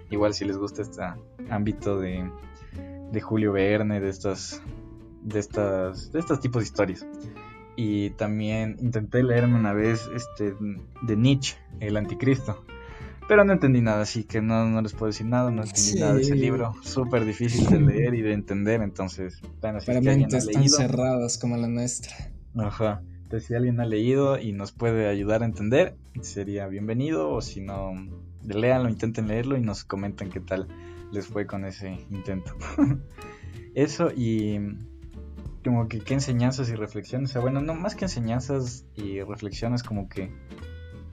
Igual 0.09 0.33
si 0.33 0.45
les 0.45 0.57
gusta 0.57 0.81
este 0.81 1.01
ámbito 1.49 1.99
de, 1.99 2.29
de 3.11 3.21
Julio 3.21 3.51
Verne, 3.51 3.99
de 3.99 4.09
estas, 4.09 4.61
de 5.21 5.39
estas, 5.39 6.11
de 6.11 6.19
estos 6.19 6.39
tipos 6.39 6.61
de 6.61 6.67
historias. 6.67 7.05
Y 7.75 8.11
también 8.11 8.77
intenté 8.81 9.23
leerme 9.23 9.55
una 9.55 9.73
vez 9.73 10.07
este 10.13 10.53
de 11.01 11.15
Nietzsche, 11.15 11.57
El 11.79 11.97
Anticristo 11.97 12.63
pero 13.27 13.43
no 13.43 13.53
entendí 13.53 13.81
nada, 13.81 14.01
así 14.01 14.23
que 14.23 14.41
no, 14.41 14.65
no 14.67 14.81
les 14.81 14.93
puedo 14.93 15.07
decir 15.07 15.25
nada, 15.25 15.51
no 15.51 15.63
entendí 15.63 15.99
nada 15.99 16.13
de 16.15 16.21
ese 16.21 16.35
libro. 16.35 16.73
Súper 16.81 17.25
difícil 17.25 17.65
de 17.67 17.79
leer 17.79 18.13
y 18.15 18.21
de 18.21 18.33
entender, 18.33 18.81
entonces... 18.81 19.41
Bueno, 19.61 19.79
si 19.79 19.87
Para 19.87 20.01
mentes 20.01 20.47
tan 20.47 20.67
cerradas 20.69 21.37
como 21.37 21.57
la 21.57 21.67
nuestra. 21.67 22.13
Ajá. 22.55 23.01
Entonces, 23.31 23.47
si 23.47 23.55
alguien 23.55 23.79
ha 23.79 23.85
leído 23.85 24.37
y 24.37 24.51
nos 24.51 24.73
puede 24.73 25.07
ayudar 25.07 25.41
a 25.41 25.45
entender, 25.45 25.95
sería 26.19 26.67
bienvenido. 26.67 27.29
O 27.29 27.41
si 27.41 27.61
no, 27.61 27.93
léanlo, 28.43 28.89
intenten 28.89 29.29
leerlo 29.29 29.55
y 29.55 29.61
nos 29.61 29.85
comenten 29.85 30.29
qué 30.29 30.41
tal 30.41 30.67
les 31.13 31.27
fue 31.27 31.47
con 31.47 31.63
ese 31.63 32.05
intento. 32.09 32.57
Eso 33.73 34.11
y 34.13 34.59
como 35.63 35.87
que 35.87 35.99
qué 35.99 36.13
enseñanzas 36.13 36.69
y 36.71 36.75
reflexiones. 36.75 37.29
O 37.29 37.33
sea, 37.33 37.41
bueno, 37.41 37.61
no 37.61 37.73
más 37.73 37.95
que 37.95 38.03
enseñanzas 38.03 38.85
y 38.95 39.21
reflexiones, 39.21 39.81
como 39.81 40.09
que 40.09 40.29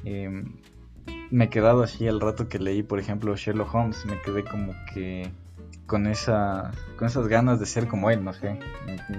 eh, 0.05 0.43
me 1.31 1.45
he 1.45 1.49
quedado 1.49 1.83
así 1.83 2.07
el 2.07 2.21
rato 2.21 2.49
que 2.49 2.59
leí, 2.59 2.83
por 2.83 2.99
ejemplo, 2.99 3.35
Sherlock 3.37 3.75
Holmes, 3.75 4.05
me 4.07 4.21
quedé 4.21 4.45
como 4.45 4.73
que 4.93 5.31
con 5.87 6.07
esa 6.07 6.71
con 6.97 7.09
esas 7.09 7.27
ganas 7.29 7.59
de 7.59 7.67
ser 7.67 7.89
como 7.89 8.11
él, 8.11 8.25
no 8.25 8.33
sé. 8.33 8.59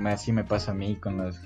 Así 0.05 0.31
me 0.31 0.43
pasa 0.43 0.71
a 0.71 0.75
mí 0.75 0.95
con 0.95 1.17
las 1.17 1.41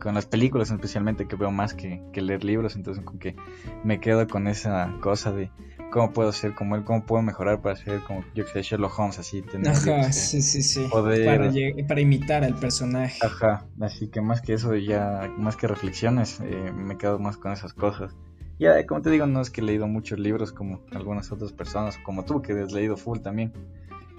con 0.00 0.14
las 0.14 0.26
películas 0.26 0.70
especialmente 0.70 1.26
que 1.26 1.36
veo 1.36 1.50
más 1.50 1.74
que, 1.74 2.02
leer 2.14 2.44
libros, 2.44 2.76
entonces 2.76 3.02
como 3.04 3.18
que 3.18 3.34
me 3.82 3.98
quedo 3.98 4.26
con 4.28 4.46
esa 4.46 4.94
cosa 5.00 5.32
de 5.32 5.50
cómo 5.90 6.12
puedo 6.12 6.32
ser 6.32 6.54
como 6.54 6.76
él, 6.76 6.84
cómo 6.84 7.06
puedo 7.06 7.22
mejorar 7.22 7.62
para 7.62 7.76
ser 7.76 8.00
como 8.00 8.22
yo 8.34 8.44
que 8.44 8.52
sé 8.52 8.62
Sherlock 8.62 8.98
Holmes, 8.98 9.18
así 9.18 9.42
tener 9.42 9.68
Ajá, 9.68 10.12
sí, 10.12 10.42
sí, 10.42 10.62
sí. 10.62 10.86
Poder, 10.90 11.50
para, 11.86 12.00
imitar 12.00 12.44
al 12.44 12.54
personaje. 12.54 13.18
Ajá, 13.24 13.66
así 13.80 14.08
que 14.08 14.20
más 14.20 14.42
que 14.42 14.54
eso 14.54 14.74
ya 14.74 15.32
más 15.38 15.56
que 15.56 15.66
reflexiones, 15.66 16.40
eh, 16.40 16.72
me 16.72 16.98
quedo 16.98 17.18
más 17.18 17.36
con 17.36 17.52
esas 17.52 17.72
cosas. 17.72 18.14
Ya, 18.58 18.86
como 18.86 19.02
te 19.02 19.10
digo, 19.10 19.26
no 19.26 19.42
es 19.42 19.50
que 19.50 19.60
he 19.60 19.64
leído 19.64 19.86
muchos 19.86 20.18
libros 20.18 20.50
como 20.50 20.80
algunas 20.92 21.30
otras 21.30 21.52
personas, 21.52 21.98
como 21.98 22.24
tú, 22.24 22.40
que 22.40 22.52
has 22.52 22.72
leído 22.72 22.96
full 22.96 23.18
también. 23.18 23.52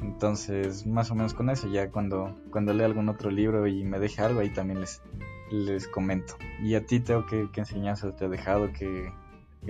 Entonces, 0.01 0.85
más 0.85 1.09
o 1.09 1.15
menos 1.15 1.33
con 1.33 1.49
eso, 1.49 1.67
ya 1.67 1.89
cuando, 1.89 2.37
cuando 2.51 2.71
lea 2.71 2.85
algún 2.85 3.09
otro 3.09 3.31
libro 3.31 3.65
y 3.65 3.83
me 3.83 3.99
deje 3.99 4.21
algo, 4.21 4.41
ahí 4.41 4.53
también 4.53 4.79
les, 4.79 5.01
les 5.51 5.87
comento. 5.87 6.37
¿Y 6.61 6.75
a 6.75 6.85
ti, 6.85 6.99
Teo, 6.99 7.25
qué, 7.25 7.49
qué 7.51 7.63
te 7.63 8.25
ha 8.25 8.29
dejado? 8.29 8.71
¿Que, 8.73 9.11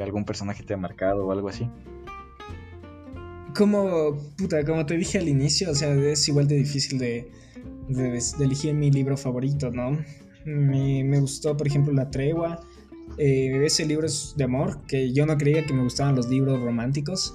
algún 0.02 0.26
personaje 0.26 0.64
te 0.64 0.74
ha 0.74 0.78
marcado 0.78 1.26
o 1.26 1.32
algo 1.32 1.48
así? 1.48 1.68
Como, 3.56 4.16
puta, 4.38 4.64
como 4.66 4.86
te 4.86 4.98
dije 4.98 5.18
al 5.18 5.30
inicio, 5.30 5.72
o 5.72 5.76
sea, 5.76 5.94
es 5.94 6.28
igual 6.28 6.48
de 6.48 6.56
difícil 6.56 7.00
de, 7.00 7.32
de, 7.88 8.20
elegir 8.40 8.76
mi 8.76 8.92
libro 8.92 9.16
favorito, 9.16 9.72
¿no? 9.72 9.98
Me, 10.46 11.04
me 11.04 11.20
gustó, 11.20 11.56
por 11.56 11.68
ejemplo, 11.68 11.94
La 11.94 12.12
Tregua 12.12 12.60
eh, 13.18 13.64
ese 13.66 13.86
libro 13.86 14.06
es 14.06 14.34
de 14.38 14.44
amor, 14.44 14.86
que 14.88 15.12
yo 15.14 15.26
no 15.26 15.38
creía 15.38 15.66
que 15.66 15.74
me 15.74 15.84
gustaban 15.84 16.16
los 16.16 16.30
libros 16.30 16.62
románticos 16.62 17.34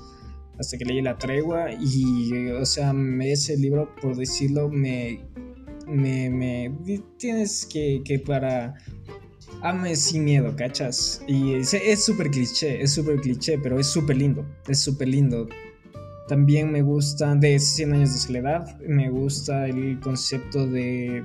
hasta 0.58 0.78
que 0.78 0.84
leí 0.84 1.02
La 1.02 1.18
Tregua 1.18 1.72
y, 1.72 2.50
o 2.50 2.64
sea, 2.64 2.94
ese 3.22 3.56
libro, 3.56 3.94
por 4.00 4.16
decirlo, 4.16 4.68
me, 4.68 5.20
me, 5.86 6.72
tienes 7.18 7.66
que, 7.66 8.02
que 8.04 8.18
para... 8.18 8.74
Ame 9.62 9.94
sin 9.94 10.24
miedo, 10.24 10.56
¿cachas? 10.56 11.22
Y 11.28 11.54
es 11.54 12.04
súper 12.04 12.30
cliché, 12.30 12.82
es 12.82 12.92
súper 12.92 13.20
cliché, 13.20 13.58
pero 13.58 13.78
es 13.78 13.86
súper 13.86 14.16
lindo, 14.16 14.44
es 14.66 14.80
súper 14.80 15.08
lindo. 15.08 15.48
También 16.26 16.72
me 16.72 16.82
gusta 16.82 17.34
de 17.36 17.60
100 17.60 17.92
años 17.92 18.12
de 18.12 18.18
soledad, 18.18 18.80
me 18.80 19.08
gusta 19.10 19.66
el 19.66 20.00
concepto 20.00 20.66
de, 20.66 21.24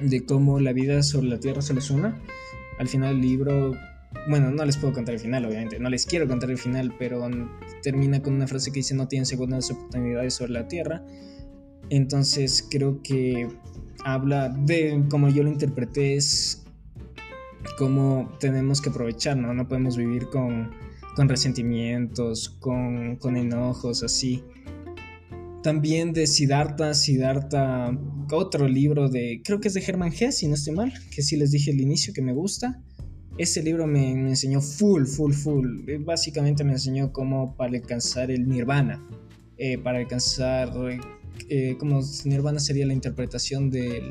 de 0.00 0.24
cómo 0.24 0.58
la 0.58 0.72
vida 0.72 1.02
sobre 1.04 1.28
la 1.28 1.38
tierra 1.38 1.62
se 1.62 1.74
les 1.74 1.90
una 1.90 2.20
al 2.78 2.88
final 2.88 3.14
del 3.14 3.22
libro, 3.22 3.72
bueno, 4.28 4.50
no 4.50 4.64
les 4.64 4.76
puedo 4.76 4.92
contar 4.92 5.14
el 5.14 5.20
final, 5.20 5.44
obviamente, 5.44 5.78
no 5.78 5.90
les 5.90 6.06
quiero 6.06 6.26
contar 6.26 6.50
el 6.50 6.58
final, 6.58 6.94
pero 6.98 7.28
termina 7.82 8.22
con 8.22 8.34
una 8.34 8.46
frase 8.46 8.70
que 8.70 8.80
dice 8.80 8.94
no 8.94 9.08
tienen 9.08 9.26
segundas 9.26 9.70
oportunidades 9.70 10.34
sobre 10.34 10.52
la 10.52 10.68
Tierra. 10.68 11.02
Entonces 11.90 12.66
creo 12.70 13.02
que 13.02 13.48
habla 14.04 14.48
de, 14.48 15.04
como 15.10 15.28
yo 15.28 15.42
lo 15.42 15.50
interpreté, 15.50 16.16
es 16.16 16.64
cómo 17.78 18.32
tenemos 18.40 18.80
que 18.80 18.90
aprovechar, 18.90 19.36
¿no? 19.36 19.52
No 19.52 19.68
podemos 19.68 19.96
vivir 19.96 20.26
con, 20.28 20.70
con 21.16 21.28
resentimientos, 21.28 22.48
con, 22.60 23.16
con 23.16 23.36
enojos, 23.36 24.02
así. 24.02 24.44
También 25.64 26.12
de 26.12 26.26
Siddhartha, 26.26 26.92
Siddhartha, 26.92 27.98
otro 28.30 28.68
libro 28.68 29.08
de, 29.08 29.40
creo 29.42 29.60
que 29.60 29.68
es 29.68 29.74
de 29.74 29.80
Hermann 29.80 30.12
Hesse, 30.12 30.36
si 30.36 30.46
no 30.46 30.56
estoy 30.56 30.74
mal, 30.74 30.92
que 31.10 31.22
sí 31.22 31.38
les 31.38 31.52
dije 31.52 31.70
al 31.70 31.80
inicio 31.80 32.12
que 32.12 32.20
me 32.20 32.34
gusta. 32.34 32.82
Ese 33.38 33.62
libro 33.62 33.86
me, 33.86 34.10
enseñó 34.10 34.60
full, 34.60 35.06
full, 35.06 35.32
full. 35.32 35.88
Eh, 35.88 35.96
básicamente 35.96 36.64
me 36.64 36.72
enseñó 36.72 37.14
cómo 37.14 37.56
para 37.56 37.72
alcanzar 37.78 38.30
el 38.30 38.46
nirvana, 38.46 39.08
eh, 39.56 39.78
para 39.78 40.00
alcanzar, 40.00 40.70
eh, 41.48 41.76
como 41.78 42.02
nirvana 42.26 42.60
sería 42.60 42.84
la 42.84 42.92
interpretación 42.92 43.70
del 43.70 44.10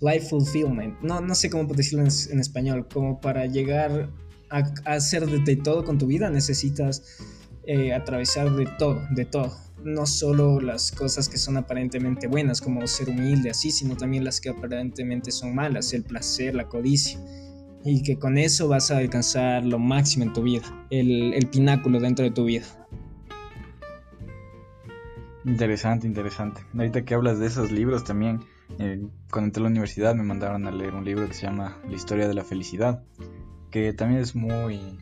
life 0.00 0.26
fulfillment. 0.28 1.00
No, 1.02 1.20
no 1.20 1.36
sé 1.36 1.50
cómo 1.50 1.72
decirlo 1.72 2.04
en, 2.04 2.40
español, 2.40 2.88
como 2.92 3.20
para 3.20 3.46
llegar 3.46 4.10
a, 4.50 4.58
hacer 4.86 5.24
de, 5.28 5.54
todo 5.54 5.84
con 5.84 5.98
tu 5.98 6.08
vida 6.08 6.30
necesitas 6.30 7.04
atravesar 7.94 8.50
de 8.56 8.66
todo, 8.76 9.00
de 9.14 9.24
todo 9.24 9.69
no 9.84 10.06
solo 10.06 10.60
las 10.60 10.92
cosas 10.92 11.28
que 11.28 11.38
son 11.38 11.56
aparentemente 11.56 12.26
buenas, 12.26 12.60
como 12.60 12.86
ser 12.86 13.08
humilde 13.08 13.50
así, 13.50 13.70
sino 13.70 13.96
también 13.96 14.24
las 14.24 14.40
que 14.40 14.50
aparentemente 14.50 15.30
son 15.30 15.54
malas, 15.54 15.92
el 15.92 16.04
placer, 16.04 16.54
la 16.54 16.68
codicia. 16.68 17.18
Y 17.84 18.02
que 18.02 18.18
con 18.18 18.36
eso 18.36 18.68
vas 18.68 18.90
a 18.90 18.98
alcanzar 18.98 19.64
lo 19.64 19.78
máximo 19.78 20.24
en 20.24 20.32
tu 20.32 20.42
vida, 20.42 20.86
el, 20.90 21.48
pináculo 21.50 21.98
dentro 21.98 22.24
de 22.24 22.30
tu 22.30 22.44
vida. 22.44 22.66
Interesante, 25.46 26.06
interesante. 26.06 26.60
Ahorita 26.76 27.04
que 27.04 27.14
hablas 27.14 27.38
de 27.38 27.46
esos 27.46 27.72
libros 27.72 28.04
también, 28.04 28.40
eh, 28.78 29.02
cuando 29.30 29.46
entré 29.46 29.62
a 29.62 29.64
la 29.64 29.70
universidad 29.70 30.14
me 30.14 30.22
mandaron 30.22 30.66
a 30.66 30.70
leer 30.70 30.94
un 30.94 31.06
libro 31.06 31.26
que 31.26 31.32
se 31.32 31.46
llama 31.46 31.78
La 31.88 31.94
historia 31.94 32.28
de 32.28 32.34
la 32.34 32.44
felicidad, 32.44 33.02
que 33.70 33.94
también 33.94 34.20
es 34.20 34.36
muy, 34.36 34.98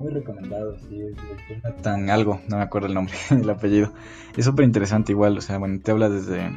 muy 0.00 0.10
recomendado, 0.10 0.76
sí, 0.88 0.98
es 1.02 1.82
tan 1.82 2.08
algo, 2.08 2.40
no 2.48 2.56
me 2.56 2.62
acuerdo 2.62 2.88
el 2.88 2.94
nombre, 2.94 3.14
el 3.30 3.48
apellido. 3.48 3.92
Es 4.36 4.46
súper 4.46 4.64
interesante 4.64 5.12
igual, 5.12 5.36
o 5.36 5.40
sea, 5.42 5.58
bueno, 5.58 5.78
te 5.82 5.90
habla 5.90 6.08
desde 6.08 6.50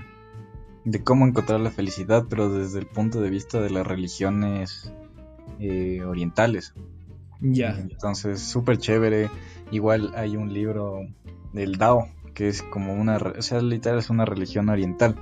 de 0.86 1.04
cómo 1.04 1.28
encontrar 1.28 1.60
la 1.60 1.70
felicidad, 1.70 2.26
pero 2.30 2.50
desde 2.50 2.80
el 2.80 2.88
punto 2.88 3.22
de 3.22 3.30
vista 3.30 3.62
de 3.62 3.70
las 3.70 3.86
religiones 3.86 4.92
eh, 5.60 6.02
orientales. 6.04 6.74
Ya. 7.42 7.78
Entonces, 7.78 8.42
súper 8.42 8.78
chévere. 8.78 9.30
Igual 9.72 10.14
hay 10.16 10.36
un 10.38 10.54
libro 10.54 11.02
del 11.52 11.78
Dao, 11.78 12.08
que 12.34 12.48
es 12.48 12.62
como 12.64 12.94
una, 12.94 13.18
o 13.18 13.42
sea, 13.42 13.62
literal 13.62 14.00
es 14.00 14.10
una 14.10 14.26
religión 14.26 14.70
oriental. 14.70 15.16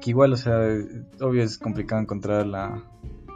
Que 0.00 0.10
igual, 0.10 0.32
o 0.32 0.36
sea, 0.36 0.58
obvio 1.20 1.42
es 1.42 1.58
complicado 1.58 2.00
encontrar 2.00 2.46
la, 2.46 2.82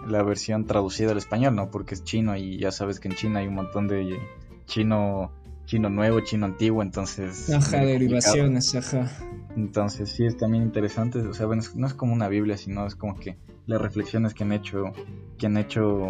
la 0.06 0.22
versión 0.22 0.66
traducida 0.66 1.12
al 1.12 1.18
español, 1.18 1.54
¿no? 1.54 1.70
Porque 1.70 1.94
es 1.94 2.04
chino 2.04 2.36
y 2.36 2.58
ya 2.58 2.70
sabes 2.70 3.00
que 3.00 3.08
en 3.08 3.14
China 3.14 3.40
hay 3.40 3.48
un 3.48 3.54
montón 3.54 3.88
de 3.88 4.18
chino 4.66 5.32
chino 5.66 5.90
nuevo, 5.90 6.20
chino 6.20 6.46
antiguo, 6.46 6.80
entonces... 6.80 7.50
Ajá, 7.50 7.78
derivaciones, 7.78 8.74
ajá. 8.74 9.10
Entonces 9.56 10.10
sí 10.10 10.24
es 10.24 10.36
también 10.36 10.62
interesante, 10.62 11.18
o 11.20 11.34
sea, 11.34 11.46
bueno, 11.46 11.62
no 11.74 11.86
es 11.86 11.94
como 11.94 12.12
una 12.12 12.28
Biblia, 12.28 12.56
sino 12.56 12.86
es 12.86 12.94
como 12.94 13.16
que 13.16 13.36
las 13.66 13.80
reflexiones 13.80 14.32
que 14.32 14.44
han 14.44 14.52
hecho, 14.52 14.92
que 15.38 15.46
han 15.46 15.56
hecho 15.56 16.08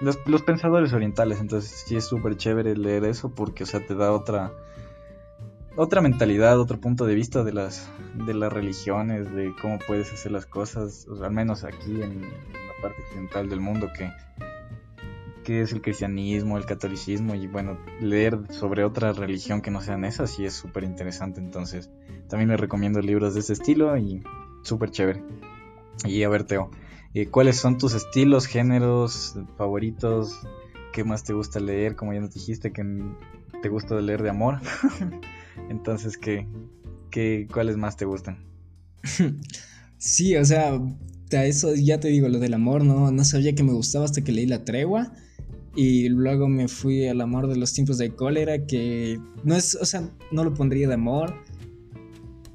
los, 0.00 0.18
los 0.26 0.42
pensadores 0.42 0.92
orientales, 0.92 1.40
entonces 1.40 1.84
sí 1.86 1.96
es 1.96 2.04
súper 2.04 2.36
chévere 2.36 2.76
leer 2.76 3.04
eso 3.04 3.34
porque, 3.34 3.64
o 3.64 3.66
sea, 3.66 3.84
te 3.84 3.94
da 3.94 4.12
otra 4.12 4.52
otra 5.74 6.02
mentalidad, 6.02 6.60
otro 6.60 6.78
punto 6.78 7.06
de 7.06 7.14
vista 7.14 7.44
de 7.44 7.52
las 7.52 7.90
de 8.26 8.34
las 8.34 8.52
religiones, 8.52 9.32
de 9.32 9.54
cómo 9.62 9.78
puedes 9.86 10.12
hacer 10.12 10.32
las 10.32 10.44
cosas, 10.44 11.06
o 11.08 11.16
sea, 11.16 11.28
al 11.28 11.32
menos 11.32 11.64
aquí 11.64 12.02
en, 12.02 12.20
parte 12.82 13.00
occidental 13.02 13.48
del 13.48 13.60
mundo 13.60 13.90
que, 13.96 14.10
que 15.44 15.62
es 15.62 15.72
el 15.72 15.80
cristianismo, 15.80 16.58
el 16.58 16.66
catolicismo 16.66 17.34
y 17.34 17.46
bueno, 17.46 17.78
leer 18.00 18.38
sobre 18.50 18.84
otra 18.84 19.12
religión 19.12 19.62
que 19.62 19.70
no 19.70 19.80
sean 19.80 20.04
esas 20.04 20.30
sí 20.30 20.44
es 20.44 20.52
súper 20.52 20.84
interesante, 20.84 21.40
entonces 21.40 21.90
también 22.28 22.50
les 22.50 22.60
recomiendo 22.60 23.00
libros 23.00 23.34
de 23.34 23.40
ese 23.40 23.54
estilo 23.54 23.96
y 23.96 24.22
súper 24.62 24.90
chévere. 24.90 25.22
Y 26.04 26.22
a 26.24 26.28
ver, 26.28 26.44
Teo, 26.44 26.70
eh, 27.14 27.26
¿cuáles 27.28 27.58
son 27.58 27.78
tus 27.78 27.94
estilos, 27.94 28.46
géneros 28.46 29.36
favoritos? 29.56 30.40
¿Qué 30.92 31.04
más 31.04 31.24
te 31.24 31.32
gusta 31.32 31.60
leer? 31.60 31.94
Como 31.94 32.12
ya 32.12 32.20
nos 32.20 32.34
dijiste 32.34 32.72
que 32.72 32.84
te 33.62 33.68
gusta 33.68 33.94
leer 34.00 34.22
de 34.22 34.30
amor. 34.30 34.58
entonces, 35.68 36.18
¿qué, 36.18 36.48
qué, 37.10 37.46
¿cuáles 37.52 37.76
más 37.76 37.96
te 37.96 38.04
gustan? 38.04 38.44
Sí, 40.04 40.36
o 40.36 40.44
sea, 40.44 40.80
eso 41.32 41.74
ya 41.74 41.98
te 42.00 42.08
digo, 42.08 42.28
lo 42.28 42.38
del 42.38 42.54
amor, 42.54 42.84
no, 42.84 43.10
no 43.10 43.24
sabía 43.24 43.54
que 43.54 43.62
me 43.62 43.72
gustaba 43.72 44.04
hasta 44.04 44.22
que 44.22 44.32
leí 44.32 44.46
La 44.46 44.64
Tregua. 44.64 45.12
Y 45.74 46.08
luego 46.10 46.48
me 46.48 46.68
fui 46.68 47.06
al 47.06 47.20
amor 47.22 47.48
de 47.48 47.56
los 47.56 47.72
tiempos 47.72 47.96
de 47.96 48.14
cólera, 48.14 48.66
que 48.66 49.18
no 49.42 49.56
es, 49.56 49.74
o 49.74 49.86
sea, 49.86 50.10
no 50.30 50.44
lo 50.44 50.52
pondría 50.52 50.86
de 50.86 50.94
amor, 50.94 51.34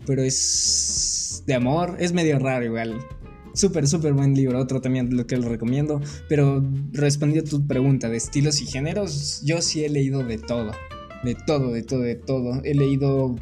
pero 0.05 0.21
es 0.21 1.43
de 1.47 1.55
amor, 1.55 1.97
es 1.99 2.13
medio 2.13 2.37
raro 2.37 2.65
igual. 2.65 2.99
Súper, 3.53 3.87
súper 3.87 4.13
buen 4.13 4.35
libro, 4.35 4.59
otro 4.59 4.81
también 4.81 5.17
lo 5.17 5.25
que 5.25 5.35
lo 5.35 5.49
recomiendo. 5.49 5.99
Pero 6.29 6.63
respondiendo 6.91 7.47
a 7.47 7.49
tu 7.49 7.65
pregunta 7.65 8.07
de 8.07 8.17
estilos 8.17 8.61
y 8.61 8.67
géneros, 8.67 9.41
yo 9.43 9.63
sí 9.63 9.83
he 9.83 9.89
leído 9.89 10.23
de 10.23 10.37
todo, 10.37 10.71
de 11.23 11.33
todo, 11.33 11.73
de 11.73 11.81
todo, 11.81 12.01
de 12.01 12.15
todo. 12.15 12.61
He 12.63 12.75
leído 12.75 13.35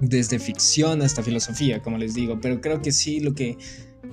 desde 0.00 0.38
ficción 0.38 1.02
hasta 1.02 1.22
filosofía, 1.22 1.82
como 1.82 1.98
les 1.98 2.14
digo, 2.14 2.38
pero 2.40 2.60
creo 2.60 2.80
que 2.80 2.92
sí 2.92 3.20
lo 3.20 3.34
que 3.34 3.58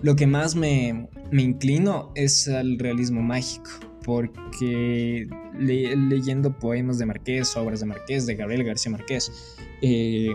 lo 0.04 0.18
que 0.18 0.28
más 0.28 0.56
me, 0.56 1.08
inclino 1.32 2.12
es 2.14 2.50
al 2.50 2.78
realismo 2.78 3.22
mágico, 3.22 3.70
porque 4.04 5.28
leyendo 5.58 6.60
poemas 6.60 7.00
de 7.00 7.06
Marqués, 7.06 7.56
obras 7.56 7.80
de 7.80 7.86
Marqués, 7.86 8.26
de 8.26 8.36
Gabriel 8.36 8.66
García 8.66 8.92
Marqués, 8.92 9.32
eh, 9.82 10.28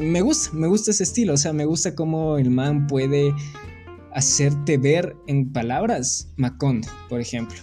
me 0.00 0.20
gusta, 0.20 0.52
me 0.52 0.68
gusta 0.68 0.92
ese 0.92 1.02
estilo, 1.02 1.34
o 1.34 1.36
sea, 1.36 1.52
me 1.52 1.64
gusta 1.64 1.96
cómo 1.96 2.38
el 2.38 2.50
man 2.50 2.86
puede 2.86 3.34
hacerte 4.12 4.78
ver 4.78 5.16
en 5.26 5.52
palabras 5.52 6.32
Macondo, 6.36 6.88
por 7.08 7.20
ejemplo. 7.20 7.58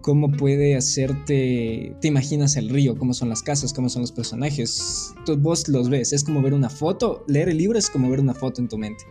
Cómo 0.00 0.32
puede 0.32 0.74
hacerte. 0.74 1.94
Te 2.00 2.08
imaginas 2.08 2.56
el 2.56 2.70
río, 2.70 2.96
cómo 2.96 3.14
son 3.14 3.28
las 3.28 3.40
casas, 3.40 3.72
cómo 3.72 3.88
son 3.88 4.02
los 4.02 4.10
personajes. 4.10 5.14
Tú, 5.24 5.36
vos 5.36 5.68
los 5.68 5.88
ves. 5.90 6.12
Es 6.12 6.24
como 6.24 6.42
ver 6.42 6.54
una 6.54 6.68
foto. 6.68 7.24
Leer 7.28 7.50
el 7.50 7.58
libro 7.58 7.78
es 7.78 7.88
como 7.88 8.10
ver 8.10 8.18
una 8.18 8.34
foto 8.34 8.60
en 8.60 8.66
tu 8.66 8.76
mente. 8.76 9.04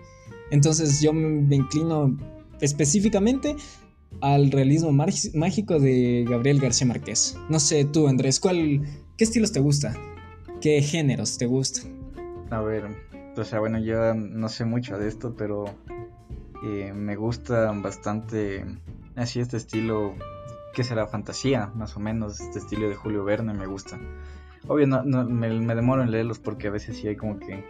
Entonces 0.51 1.01
yo 1.01 1.13
me 1.13 1.55
inclino 1.55 2.15
específicamente 2.59 3.55
al 4.19 4.51
realismo 4.51 4.91
mágico 4.91 5.79
de 5.79 6.25
Gabriel 6.29 6.59
García 6.59 6.87
Márquez. 6.87 7.37
No 7.49 7.59
sé, 7.59 7.85
tú 7.85 8.07
Andrés, 8.07 8.39
¿cuál, 8.39 8.81
¿qué 9.17 9.23
estilos 9.23 9.51
te 9.51 9.59
gusta? 9.59 9.95
¿Qué 10.59 10.81
géneros 10.81 11.37
te 11.37 11.45
gustan? 11.47 11.91
A 12.51 12.61
ver, 12.61 12.85
o 13.35 13.43
sea, 13.43 13.59
bueno, 13.59 13.79
yo 13.79 14.13
no 14.13 14.49
sé 14.49 14.65
mucho 14.65 14.97
de 14.97 15.07
esto, 15.07 15.33
pero 15.35 15.65
eh, 16.63 16.91
me 16.93 17.15
gusta 17.15 17.71
bastante 17.71 18.65
así 19.15 19.39
este 19.39 19.57
estilo, 19.57 20.13
que 20.73 20.83
será 20.83 21.07
fantasía, 21.07 21.71
más 21.75 21.95
o 21.95 21.99
menos, 21.99 22.39
este 22.41 22.59
estilo 22.59 22.89
de 22.89 22.95
Julio 22.95 23.23
Verne 23.23 23.53
me 23.53 23.65
gusta. 23.65 23.99
Obvio, 24.67 24.85
no, 24.85 25.03
me, 25.03 25.49
me 25.59 25.75
demoro 25.75 26.03
en 26.03 26.11
leerlos 26.11 26.39
porque 26.39 26.67
a 26.67 26.71
veces 26.71 26.97
sí 26.97 27.07
hay 27.07 27.15
como 27.15 27.39
que 27.39 27.63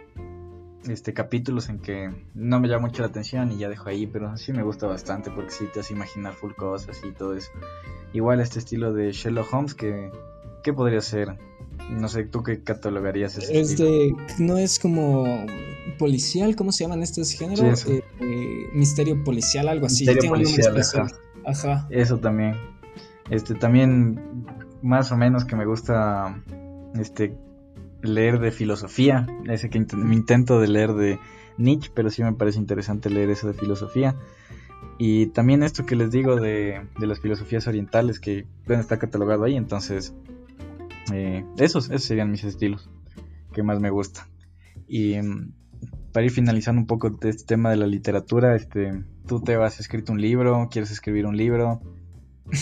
este 0.88 1.12
capítulos 1.14 1.68
en 1.68 1.78
que 1.78 2.10
no 2.34 2.60
me 2.60 2.68
llama 2.68 2.88
mucho 2.88 3.02
la 3.02 3.08
atención 3.08 3.52
y 3.52 3.58
ya 3.58 3.68
dejo 3.68 3.88
ahí, 3.88 4.06
pero 4.06 4.36
sí 4.36 4.52
me 4.52 4.62
gusta 4.62 4.86
bastante 4.86 5.30
porque 5.30 5.50
sí 5.50 5.66
te 5.72 5.80
hace 5.80 5.94
imaginar 5.94 6.34
full 6.34 6.52
cosas 6.52 7.00
y 7.08 7.12
todo 7.12 7.34
eso. 7.36 7.50
Igual 8.12 8.40
este 8.40 8.58
estilo 8.58 8.92
de 8.92 9.12
Sherlock 9.12 9.52
Holmes 9.52 9.74
que 9.74 10.10
¿qué 10.62 10.72
podría 10.72 11.00
ser? 11.00 11.36
No 11.90 12.08
sé, 12.08 12.24
¿tú 12.24 12.42
qué 12.42 12.62
catalogarías 12.62 13.36
este 13.36 14.14
no 14.38 14.56
es 14.56 14.78
como 14.78 15.24
policial, 15.98 16.56
¿cómo 16.56 16.72
se 16.72 16.84
llaman 16.84 17.02
estos 17.02 17.32
géneros? 17.32 17.86
Eh, 17.86 18.04
eh, 18.20 18.66
misterio 18.72 19.22
policial, 19.24 19.68
algo 19.68 19.86
así. 19.86 20.06
Misterio 20.06 20.30
policial, 20.30 20.76
ajá. 21.44 21.86
Eso 21.90 22.18
también. 22.18 22.56
Este 23.30 23.54
también 23.54 24.46
más 24.82 25.12
o 25.12 25.16
menos 25.16 25.44
que 25.44 25.56
me 25.56 25.64
gusta 25.64 26.42
este 26.98 27.36
leer 28.02 28.38
de 28.40 28.50
filosofía, 28.50 29.26
ese 29.46 29.70
que 29.70 29.80
me 29.96 30.14
intento 30.14 30.60
de 30.60 30.68
leer 30.68 30.92
de 30.94 31.18
Nietzsche, 31.58 31.90
pero 31.94 32.10
sí 32.10 32.22
me 32.22 32.32
parece 32.32 32.58
interesante 32.58 33.10
leer 33.10 33.30
eso 33.30 33.46
de 33.46 33.54
filosofía. 33.54 34.16
Y 34.98 35.26
también 35.28 35.62
esto 35.62 35.86
que 35.86 35.96
les 35.96 36.10
digo 36.10 36.36
de, 36.36 36.86
las 36.98 37.20
filosofías 37.20 37.66
orientales, 37.66 38.20
que 38.20 38.46
pueden 38.66 38.80
estar 38.80 38.98
catalogado 38.98 39.44
ahí, 39.44 39.56
entonces 39.56 40.14
eh, 41.12 41.44
esos, 41.58 41.86
esos 41.86 42.04
serían 42.04 42.30
mis 42.30 42.44
estilos 42.44 42.90
que 43.52 43.62
más 43.62 43.80
me 43.80 43.90
gustan. 43.90 44.26
Y 44.88 45.20
mm, 45.20 45.52
para 46.12 46.26
ir 46.26 46.32
finalizando 46.32 46.80
un 46.80 46.86
poco 46.86 47.10
de 47.10 47.30
este 47.30 47.44
tema 47.44 47.70
de 47.70 47.76
la 47.76 47.86
literatura, 47.86 48.54
este, 48.54 49.02
tú 49.26 49.40
te 49.40 49.54
has 49.54 49.80
escrito 49.80 50.12
un 50.12 50.20
libro, 50.20 50.68
quieres 50.70 50.90
escribir 50.90 51.26
un 51.26 51.36
libro, 51.36 51.80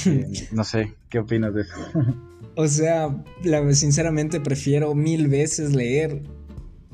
eh, 0.06 0.48
no 0.52 0.64
sé, 0.64 0.94
¿qué 1.08 1.18
opinas 1.18 1.54
de 1.54 1.62
eso? 1.62 1.74
O 2.56 2.66
sea, 2.68 3.24
sinceramente 3.72 4.40
prefiero 4.40 4.94
mil 4.94 5.28
veces 5.28 5.72
leer 5.72 6.22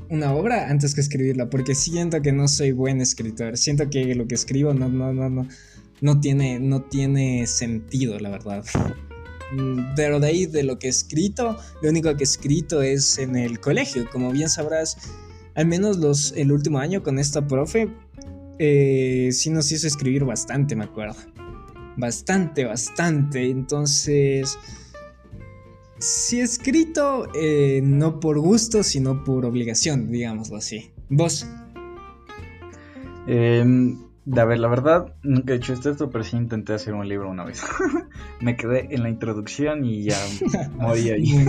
una 0.09 0.33
obra 0.33 0.69
antes 0.69 0.95
que 0.95 1.01
escribirla, 1.01 1.49
porque 1.49 1.75
siento 1.75 2.21
que 2.21 2.31
no 2.31 2.47
soy 2.47 2.71
buen 2.71 3.01
escritor. 3.01 3.57
Siento 3.57 3.89
que 3.89 4.15
lo 4.15 4.27
que 4.27 4.35
escribo 4.35 4.73
no, 4.73 4.87
no, 4.87 5.13
no, 5.13 5.29
no, 5.29 5.47
no 6.01 6.19
tiene, 6.19 6.59
no 6.59 6.83
tiene 6.83 7.47
sentido, 7.47 8.19
la 8.19 8.29
verdad. 8.29 8.63
Mm, 9.51 9.95
pero 9.95 10.19
de 10.19 10.27
ahí, 10.27 10.45
de 10.45 10.63
lo 10.63 10.79
que 10.79 10.87
he 10.87 10.89
escrito, 10.89 11.57
lo 11.81 11.89
único 11.89 12.15
que 12.15 12.23
he 12.23 12.25
escrito 12.25 12.81
es 12.81 13.17
en 13.17 13.35
el 13.35 13.59
colegio. 13.59 14.09
Como 14.09 14.31
bien 14.31 14.49
sabrás, 14.49 14.97
al 15.55 15.67
menos 15.67 15.97
los, 15.97 16.33
el 16.37 16.51
último 16.51 16.79
año 16.79 17.03
con 17.03 17.19
esta 17.19 17.45
profe, 17.47 17.89
eh, 18.59 19.29
sí 19.31 19.49
nos 19.49 19.71
hizo 19.71 19.87
escribir 19.87 20.23
bastante, 20.23 20.75
me 20.75 20.85
acuerdo. 20.85 21.17
Bastante, 21.97 22.63
bastante. 22.63 23.49
Entonces, 23.49 24.57
he 26.31 26.41
escrito 26.41 27.27
eh, 27.33 27.81
no 27.83 28.19
por 28.19 28.39
gusto, 28.39 28.83
sino 28.83 29.23
por 29.23 29.45
obligación, 29.45 30.11
digámoslo 30.11 30.57
así. 30.57 30.93
¿Vos? 31.09 31.47
Eh, 33.27 33.65
a 34.35 34.45
ver, 34.45 34.59
la 34.59 34.67
verdad, 34.67 35.15
nunca 35.23 35.53
he 35.53 35.57
hecho 35.57 35.73
esto, 35.73 36.09
pero 36.09 36.23
sí 36.23 36.35
intenté 36.35 36.73
hacer 36.73 36.93
un 36.93 37.07
libro 37.07 37.29
una 37.29 37.45
vez. 37.45 37.61
me 38.41 38.55
quedé 38.55 38.93
en 38.93 39.03
la 39.03 39.09
introducción 39.09 39.85
y 39.85 40.03
ya 40.03 40.17
morí 40.77 41.09
ahí. 41.09 41.33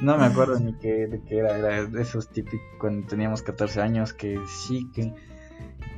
no 0.00 0.16
me 0.16 0.24
acuerdo 0.24 0.58
ni 0.58 0.72
qué, 0.78 1.06
de 1.06 1.22
qué 1.22 1.38
era, 1.38 1.58
era 1.58 1.84
de 1.84 2.02
esos 2.02 2.30
típicos 2.30 2.60
cuando 2.78 3.06
teníamos 3.06 3.42
14 3.42 3.80
años 3.80 4.12
que 4.12 4.38
sí, 4.66 4.90
que, 4.94 5.12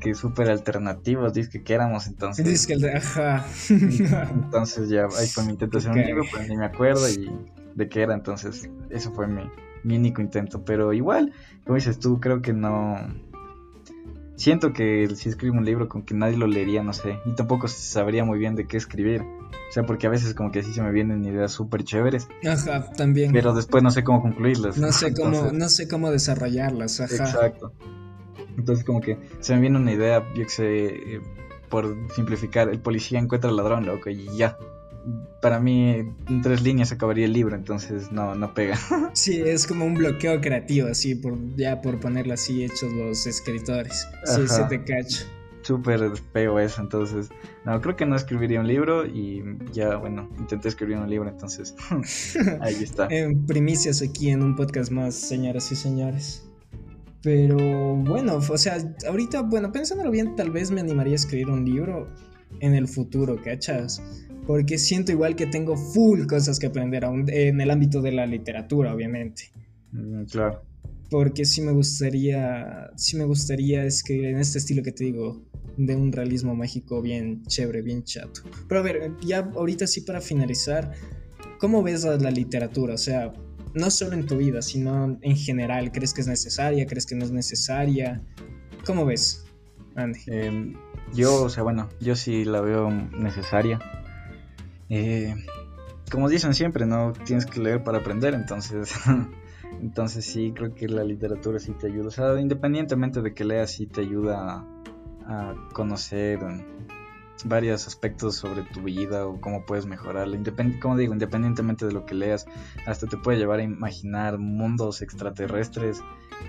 que 0.03 0.15
súper 0.15 0.51
alternativos, 0.51 1.33
dice 1.33 1.63
que 1.63 1.75
éramos 1.75 2.07
entonces. 2.07 2.45
Dice 2.45 2.77
que 2.77 2.91
ajá. 2.91 3.47
entonces 3.71 4.89
ya 4.89 5.07
ahí 5.19 5.27
fue 5.29 5.45
mi 5.45 5.53
intento 5.53 5.79
hacer 5.79 5.93
un 5.93 6.03
libro, 6.03 6.23
pues 6.31 6.49
ni 6.49 6.57
me 6.57 6.67
acuerdo 6.67 7.09
y 7.09 7.31
de 7.75 7.89
qué 7.89 8.03
era, 8.03 8.15
entonces 8.15 8.69
eso 8.91 9.13
fue 9.13 9.27
mi, 9.29 9.43
mi 9.85 9.97
único 9.97 10.21
intento, 10.21 10.65
pero 10.65 10.93
igual, 10.93 11.33
como 11.65 11.77
dices 11.77 11.99
tú, 11.99 12.21
creo 12.21 12.43
que 12.43 12.53
no 12.53 12.99
siento 14.37 14.73
que 14.73 15.09
si 15.15 15.29
escribo 15.29 15.57
un 15.57 15.65
libro 15.65 15.89
con 15.89 16.03
que 16.03 16.15
nadie 16.15 16.37
lo 16.37 16.47
leería, 16.47 16.83
no 16.83 16.93
sé, 16.93 17.19
y 17.25 17.35
tampoco 17.35 17.69
sabría 17.69 18.25
muy 18.25 18.39
bien 18.39 18.57
de 18.57 18.67
qué 18.67 18.77
escribir. 18.77 19.23
O 19.23 19.75
sea, 19.75 19.87
porque 19.87 20.07
a 20.07 20.11
veces 20.11 20.35
como 20.35 20.53
que 20.53 20.59
así 20.59 20.75
se 20.75 20.83
me 20.83 20.93
vienen 20.93 21.25
ideas 21.25 21.51
súper 21.51 21.83
chéveres. 21.83 22.29
Ajá, 22.47 22.93
también. 22.93 23.33
Pero 23.33 23.55
después 23.55 23.83
no 23.83 23.91
sé 23.91 24.05
cómo 24.05 24.21
concluirlas. 24.21 24.77
No 24.77 24.93
sé 24.93 25.15
cómo, 25.15 25.51
no 25.51 25.69
sé 25.71 25.89
cómo 25.89 26.11
desarrollarlas, 26.11 27.01
ajá. 27.01 27.15
Exacto. 27.15 27.73
Entonces 28.57 28.85
como 28.85 29.01
que 29.01 29.19
se 29.41 29.55
me 29.55 29.61
viene 29.61 29.79
una 29.79 29.93
idea, 29.93 30.27
yo 30.35 30.45
que 30.45 30.51
sé, 30.51 30.87
eh, 30.87 31.21
por 31.69 31.97
simplificar, 32.15 32.69
el 32.69 32.81
policía 32.81 33.19
encuentra 33.19 33.51
al 33.51 33.57
ladrón, 33.57 33.87
loco, 33.87 34.11
y 34.11 34.29
ya, 34.37 34.59
para 35.41 35.59
mí 35.59 35.91
en 35.91 36.43
tres 36.43 36.63
líneas 36.63 36.93
acabaría 36.93 37.25
el 37.25 37.33
libro, 37.33 37.57
entonces 37.57 38.13
no, 38.13 38.35
no 38.35 38.55
pega. 38.55 38.79
Sí, 39.15 39.41
es 39.41 39.67
como 39.67 39.85
un 39.85 39.95
bloqueo 39.95 40.41
creativo, 40.41 40.89
así, 40.89 41.15
por, 41.15 41.37
ya 41.57 41.83
por 41.83 42.01
ponerlo 42.01 42.35
así 42.35 42.65
hechos 42.65 42.93
los 42.93 43.27
escritores. 43.27 44.07
Sí, 44.25 44.49
se 44.49 44.65
te 44.65 44.83
cacho. 44.85 45.27
Súper 45.63 46.11
feo 46.33 46.59
eso, 46.59 46.81
entonces, 46.81 47.29
no, 47.65 47.81
creo 47.81 47.95
que 47.95 48.05
no 48.05 48.17
escribiría 48.17 48.61
un 48.61 48.67
libro 48.67 49.07
y 49.07 49.45
ya, 49.73 49.97
bueno, 49.97 50.29
intenté 50.39 50.69
escribir 50.69 50.97
un 50.97 51.09
libro, 51.09 51.29
entonces, 51.29 51.75
ahí 52.61 52.83
está. 52.83 53.07
En 53.11 53.47
primicias 53.47 54.03
aquí 54.03 54.31
en 54.31 54.43
un 54.43 54.57
podcast 54.57 54.91
más, 54.91 55.15
señoras 55.15 55.71
y 55.71 55.77
señores. 55.77 56.49
Pero 57.23 57.97
bueno, 57.97 58.37
o 58.37 58.59
sea, 58.59 58.79
ahorita, 59.07 59.43
bueno, 59.43 59.71
pensándolo 59.71 60.11
bien, 60.11 60.35
tal 60.35 60.51
vez 60.51 60.71
me 60.71 60.81
animaría 60.81 61.13
a 61.13 61.17
escribir 61.17 61.51
un 61.51 61.65
libro 61.65 62.09
en 62.61 62.75
el 62.75 62.89
futuro, 62.89 63.41
¿cachas? 63.43 64.03
porque 64.47 64.79
siento 64.79 65.13
igual 65.13 65.37
que 65.37 65.47
tengo 65.47 65.77
full 65.77 66.27
cosas 66.27 66.59
que 66.59 66.67
aprender 66.67 67.05
aún 67.05 67.27
en 67.29 67.61
el 67.61 67.71
ámbito 67.71 68.03
de 68.03 68.13
la 68.13 68.27
literatura, 68.27 68.95
obviamente. 68.95 69.51
Mm, 69.93 70.25
claro. 70.25 70.63
Porque 71.11 71.45
sí 71.45 71.61
me 71.61 71.73
gustaría, 71.73 72.91
sí 72.97 73.17
me 73.17 73.25
gustaría 73.25 73.85
escribir 73.85 74.27
en 74.27 74.39
este 74.39 74.59
estilo 74.59 74.83
que 74.83 74.93
te 74.93 75.05
digo, 75.05 75.43
de 75.77 75.95
un 75.95 76.13
realismo 76.13 76.55
mágico 76.55 77.01
bien 77.03 77.43
chévere, 77.47 77.83
bien 77.83 78.03
chato. 78.03 78.43
Pero 78.69 78.81
a 78.81 78.85
ver, 78.85 79.13
ya 79.25 79.51
ahorita 79.55 79.87
sí 79.87 80.01
para 80.01 80.21
finalizar, 80.21 80.93
¿cómo 81.59 81.83
ves 81.83 82.05
la, 82.05 82.31
literatura? 82.31 82.95
O 82.95 82.99
sea, 82.99 83.33
no 83.75 83.91
solo 83.91 84.15
en 84.15 84.27
tu 84.27 84.37
vida, 84.37 84.63
sino 84.63 85.19
en 85.21 85.37
general, 85.37 85.93
¿crees 85.93 86.15
que 86.15 86.21
es 86.21 86.27
necesaria? 86.27 86.87
¿Crees 86.87 87.07
que 87.07 87.15
no 87.15 87.25
es 87.25 87.33
necesaria? 87.33 88.23
¿Cómo 88.85 89.05
ves, 89.05 89.45
Andy? 89.95 90.21
Em, 90.27 90.75
yo, 91.15 91.45
o 91.45 91.49
sea, 91.49 91.63
bueno, 91.63 91.89
yo 92.01 92.17
sí 92.17 92.45
la 92.45 92.61
veo 92.61 92.91
necesaria 92.91 93.79
eh, 94.95 95.35
como 96.11 96.29
dicen 96.29 96.53
siempre, 96.53 96.85
no 96.85 97.15
tienes 97.25 97.47
que 97.47 97.61
leer 97.61 97.83
para 97.83 97.99
aprender, 97.99 98.35
entonces, 98.35 98.93
entonces 99.81 100.27
sí, 100.27 100.53
creo 100.55 100.75
que 100.75 100.87
la 100.87 101.03
literatura 101.03 101.59
sí 101.59 101.73
te 101.73 101.87
ayuda. 101.87 102.09
O 102.09 102.11
sea, 102.11 102.39
independientemente 102.39 103.23
de 103.23 103.33
que 103.33 103.45
leas, 103.45 103.71
sí 103.71 103.87
te 103.87 104.03
ayuda 104.03 104.67
a, 105.27 105.55
conocer 105.73 106.41
varios 107.47 107.87
aspectos 107.87 108.37
sobre 108.37 108.63
tu 108.63 108.83
vida 108.83 109.27
o 109.27 109.41
cómo 109.41 109.65
puedes 109.65 109.87
mejorarla. 109.87 110.39
como 110.81 110.97
digo, 110.97 111.13
independientemente 111.13 111.87
de 111.87 111.93
lo 111.93 112.07
que 112.07 112.15
leas, 112.15 112.47
hasta 112.87 113.07
te 113.07 113.17
puede 113.17 113.39
llevar 113.39 113.61
a 113.61 113.63
imaginar 113.63 114.39
mundos 114.39 115.03
extraterrestres 115.03 116.01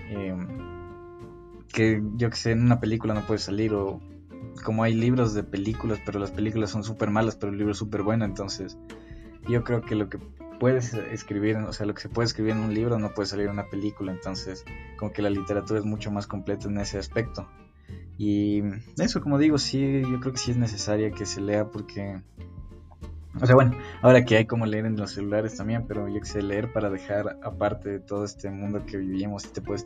em, 0.09 0.47
que 1.71 2.01
yo 2.15 2.29
que 2.29 2.35
sé, 2.35 2.51
en 2.51 2.63
una 2.63 2.79
película 2.79 3.13
no 3.13 3.25
puede 3.25 3.39
salir 3.39 3.73
o 3.73 3.99
como 4.63 4.83
hay 4.83 4.93
libros 4.93 5.33
de 5.33 5.43
películas, 5.43 5.99
pero 6.05 6.19
las 6.19 6.31
películas 6.31 6.69
son 6.69 6.83
súper 6.83 7.09
malas, 7.09 7.35
pero 7.35 7.51
el 7.51 7.57
libro 7.57 7.71
es 7.71 7.77
súper 7.77 8.03
bueno, 8.03 8.25
entonces 8.25 8.77
yo 9.49 9.63
creo 9.63 9.81
que 9.81 9.95
lo 9.95 10.09
que 10.09 10.19
puedes 10.59 10.93
escribir, 10.93 11.57
o 11.57 11.73
sea, 11.73 11.85
lo 11.85 11.93
que 11.93 12.01
se 12.01 12.09
puede 12.09 12.27
escribir 12.27 12.53
en 12.53 12.59
un 12.59 12.73
libro 12.73 12.99
no 12.99 13.13
puede 13.13 13.27
salir 13.27 13.47
en 13.47 13.53
una 13.53 13.69
película, 13.69 14.11
entonces 14.11 14.63
como 14.97 15.11
que 15.11 15.21
la 15.21 15.29
literatura 15.29 15.79
es 15.79 15.85
mucho 15.85 16.11
más 16.11 16.27
completa 16.27 16.67
en 16.67 16.77
ese 16.77 16.97
aspecto. 16.97 17.47
Y 18.17 18.61
eso, 18.97 19.21
como 19.21 19.37
digo, 19.39 19.57
sí, 19.57 20.01
yo 20.01 20.19
creo 20.19 20.33
que 20.33 20.39
sí 20.39 20.51
es 20.51 20.57
necesaria 20.57 21.11
que 21.11 21.25
se 21.25 21.41
lea 21.41 21.65
porque 21.71 22.21
o 23.41 23.47
sea, 23.47 23.55
bueno, 23.55 23.75
ahora 24.03 24.23
que 24.25 24.37
hay 24.37 24.45
como 24.45 24.67
leer 24.67 24.85
en 24.85 24.95
los 24.95 25.13
celulares 25.13 25.55
también, 25.55 25.87
pero 25.87 26.07
yo 26.07 26.19
que 26.19 26.25
sé, 26.25 26.43
leer 26.43 26.71
para 26.71 26.91
dejar 26.91 27.39
aparte 27.41 27.89
de 27.89 27.99
todo 27.99 28.25
este 28.25 28.51
mundo 28.51 28.85
que 28.85 28.97
vivimos 28.97 29.45
y 29.45 29.47
te 29.47 29.61
puedes 29.61 29.85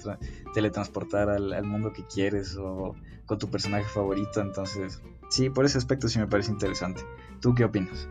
teletransportar 0.54 1.30
al, 1.30 1.64
mundo 1.64 1.94
que 1.94 2.04
quieres 2.06 2.58
o 2.58 2.94
con 3.26 3.38
tu 3.38 3.50
personaje 3.50 3.86
favorito. 3.86 4.42
Entonces, 4.42 5.02
sí, 5.30 5.50
por 5.50 5.64
ese 5.64 5.78
aspecto 5.78 6.10
sí 6.10 6.20
me 6.20 6.28
parece 6.28 6.52
interesante. 6.52 7.04
¿Tú 7.40 7.56
qué 7.56 7.64
opinas? 7.64 8.10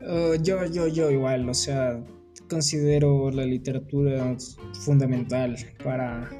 Uh, 0.00 0.42
yo, 0.42 0.64
yo, 0.64 0.88
yo 0.88 1.10
igual, 1.10 1.46
o 1.50 1.54
sea, 1.54 2.02
considero 2.48 3.30
la 3.30 3.44
literatura 3.44 4.34
fundamental 4.72 5.56
para, 5.84 6.30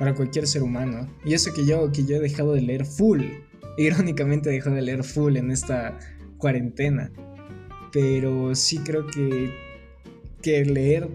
para 0.00 0.14
cualquier 0.14 0.48
ser 0.48 0.64
humano. 0.64 1.06
Y 1.24 1.34
eso 1.34 1.52
que 1.54 1.64
yo, 1.64 1.92
que 1.92 2.04
yo 2.04 2.16
he 2.16 2.20
dejado 2.20 2.54
de 2.54 2.62
leer 2.62 2.84
full 2.84 3.22
Irónicamente 3.76 4.50
dejó 4.50 4.70
de 4.70 4.82
leer 4.82 5.04
full 5.04 5.36
en 5.36 5.50
esta 5.50 5.98
cuarentena. 6.38 7.10
Pero 7.92 8.54
sí 8.54 8.78
creo 8.78 9.06
que, 9.06 9.50
que 10.42 10.64
leer 10.64 11.08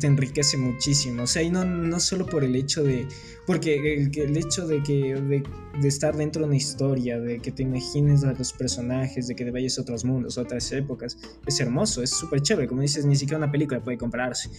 te 0.00 0.06
enriquece 0.06 0.56
muchísimo. 0.56 1.24
O 1.24 1.26
sea, 1.26 1.42
y 1.42 1.50
no, 1.50 1.64
no 1.64 2.00
solo 2.00 2.26
por 2.26 2.44
el 2.44 2.56
hecho 2.56 2.82
de... 2.82 3.06
Porque 3.46 4.10
el, 4.12 4.36
hecho 4.36 4.66
de, 4.66 4.82
que, 4.82 5.14
de, 5.14 5.88
estar 5.88 6.16
dentro 6.16 6.42
de 6.42 6.48
una 6.48 6.56
historia, 6.56 7.20
de 7.20 7.38
que 7.38 7.52
te 7.52 7.62
imagines 7.62 8.24
a 8.24 8.32
los 8.32 8.52
personajes, 8.52 9.28
de 9.28 9.36
que 9.36 9.44
te 9.44 9.52
vayas 9.52 9.78
a 9.78 9.82
otros 9.82 10.04
mundos, 10.04 10.36
a 10.36 10.42
otras 10.42 10.72
épocas, 10.72 11.16
es 11.46 11.60
hermoso, 11.60 12.02
es 12.02 12.10
súper 12.10 12.42
chévere. 12.42 12.66
Como 12.66 12.82
dices, 12.82 13.06
ni 13.06 13.14
siquiera 13.14 13.38
una 13.38 13.52
película 13.52 13.84
puede 13.84 13.98
compararse. 13.98 14.50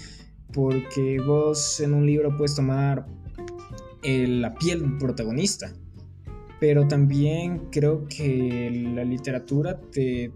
Porque 0.54 1.20
vos 1.20 1.82
en 1.82 1.94
un 1.94 2.06
libro 2.06 2.38
puedes 2.38 2.56
tomar 2.56 3.06
la 4.08 4.54
piel 4.56 4.82
del 4.82 4.98
protagonista 4.98 5.74
pero 6.60 6.88
también 6.88 7.70
creo 7.72 8.08
que 8.08 8.72
la 8.96 9.04
literatura 9.04 9.80
te, 9.92 10.32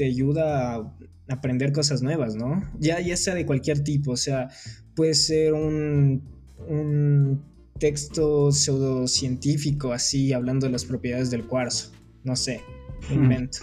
ayuda 0.00 0.76
a 0.76 0.94
aprender 1.28 1.72
cosas 1.72 2.02
nuevas, 2.02 2.36
¿no? 2.36 2.62
Ya, 2.78 3.00
ya 3.00 3.16
sea 3.16 3.34
de 3.34 3.46
cualquier 3.46 3.82
tipo, 3.82 4.12
o 4.12 4.16
sea, 4.16 4.48
puede 4.94 5.14
ser 5.14 5.54
un, 5.54 6.22
un 6.68 7.42
texto 7.78 8.52
pseudocientífico 8.52 9.92
así, 9.92 10.32
hablando 10.32 10.66
de 10.66 10.72
las 10.72 10.84
propiedades 10.84 11.30
del 11.30 11.46
cuarzo, 11.46 11.92
no 12.24 12.36
sé, 12.36 12.60
hmm. 13.10 13.14
invento. 13.14 13.58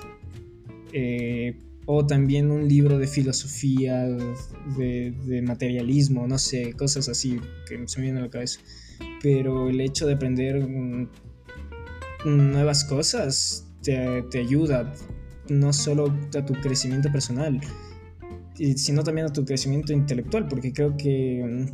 Eh, 0.91 1.57
o 1.85 2.05
también 2.05 2.51
un 2.51 2.67
libro 2.67 2.97
de 2.97 3.07
filosofía, 3.07 4.03
de, 4.77 5.13
de, 5.25 5.41
materialismo, 5.41 6.27
no 6.27 6.37
sé, 6.37 6.73
cosas 6.73 7.09
así 7.09 7.39
que 7.67 7.87
se 7.87 7.99
me 7.99 8.03
vienen 8.03 8.21
a 8.21 8.25
la 8.25 8.31
cabeza. 8.31 8.59
Pero 9.21 9.69
el 9.69 9.79
hecho 9.82 10.06
de 10.06 10.13
aprender 10.13 10.67
nuevas 12.25 12.84
cosas 12.86 13.67
te, 13.82 14.39
ayuda 14.39 14.93
no 15.49 15.73
solo 15.73 16.13
a 16.38 16.45
tu 16.45 16.53
crecimiento 16.53 17.12
personal, 17.12 17.60
sino 18.75 19.03
también 19.03 19.27
a 19.27 19.34
tu 19.34 19.45
crecimiento 19.45 19.93
intelectual, 19.93 20.47
porque 20.47 20.73
creo 20.73 20.95
que 20.97 21.67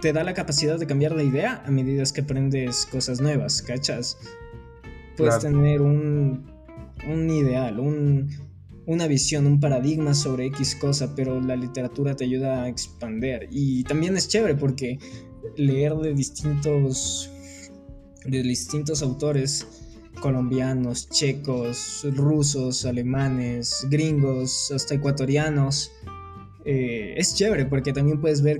te 0.00 0.12
da 0.12 0.24
la 0.24 0.34
capacidad 0.34 0.78
de 0.78 0.86
cambiar 0.86 1.14
de 1.14 1.24
idea 1.24 1.62
a 1.64 1.70
medida 1.70 2.02
que 2.12 2.20
aprendes 2.20 2.86
cosas 2.86 3.20
nuevas, 3.20 3.62
¿cachas? 3.62 4.18
Puedes 5.16 5.38
tener 5.38 5.80
un, 5.80 6.44
un 7.08 7.30
ideal, 7.30 7.80
un, 7.80 8.28
una 8.86 9.06
visión, 9.06 9.46
un 9.46 9.60
paradigma 9.60 10.14
sobre 10.14 10.46
X 10.46 10.76
cosa, 10.76 11.14
pero 11.14 11.40
la 11.40 11.56
literatura 11.56 12.14
te 12.14 12.24
ayuda 12.24 12.62
a 12.62 12.68
expander. 12.68 13.48
Y 13.50 13.82
también 13.84 14.16
es 14.16 14.28
chévere 14.28 14.54
porque 14.54 14.98
leer 15.56 15.94
de 15.96 16.14
distintos, 16.14 17.30
de 18.24 18.42
distintos 18.42 19.02
autores 19.02 19.66
colombianos, 20.20 21.08
checos, 21.10 22.06
rusos, 22.14 22.84
alemanes, 22.86 23.86
gringos, 23.90 24.72
hasta 24.72 24.94
ecuatorianos, 24.94 25.92
eh, 26.64 27.14
es 27.16 27.34
chévere 27.34 27.66
porque 27.66 27.92
también 27.92 28.20
puedes 28.20 28.42
ver 28.42 28.58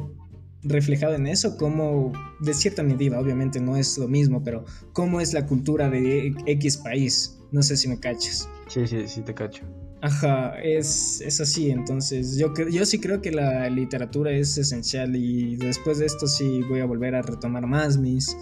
reflejado 0.63 1.15
en 1.15 1.27
eso 1.27 1.57
como, 1.57 2.13
de 2.41 2.53
cierta 2.55 2.83
medida, 2.83 3.19
obviamente 3.21 3.61
no 3.61 3.77
es 3.77 3.99
lo 3.99 4.09
mismo, 4.09 4.43
pero 4.43 4.65
cómo 4.93 5.21
es 5.21 5.33
la 5.33 5.47
cultura 5.47 5.89
de 5.89 6.35
X 6.47 6.77
país. 6.79 7.39
No 7.53 7.63
sé 7.63 7.77
si 7.77 7.89
me 7.89 7.99
cachas. 7.99 8.49
Sí, 8.69 8.87
sí, 8.87 9.07
sí 9.07 9.23
te 9.23 9.33
cacho. 9.33 9.63
Ajá, 10.03 10.59
es, 10.63 11.23
es 11.23 11.41
así, 11.41 11.71
entonces 11.71 12.37
yo, 12.37 12.53
yo 12.55 12.85
sí 12.85 13.01
creo 13.01 13.23
que 13.23 13.33
la 13.33 13.69
literatura 13.71 14.31
es 14.31 14.59
esencial 14.59 15.17
y 15.17 15.57
después 15.57 15.99
de 15.99 16.07
esto 16.07 16.27
sí 16.27 16.63
voy 16.69 16.81
a 16.81 16.85
volver 16.85 17.15
a 17.15 17.23
retomar 17.23 17.67
más 17.67 17.97
mis, 17.97 18.37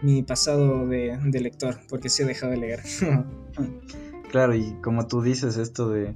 mi 0.00 0.22
pasado 0.22 0.86
de, 0.88 1.18
de 1.22 1.40
lector, 1.40 1.78
porque 1.88 2.08
sí 2.08 2.22
he 2.22 2.26
dejado 2.26 2.52
de 2.52 2.58
leer. 2.58 2.80
claro, 4.30 4.54
y 4.54 4.72
como 4.82 5.06
tú 5.06 5.22
dices 5.22 5.56
esto 5.58 5.90
de... 5.90 6.14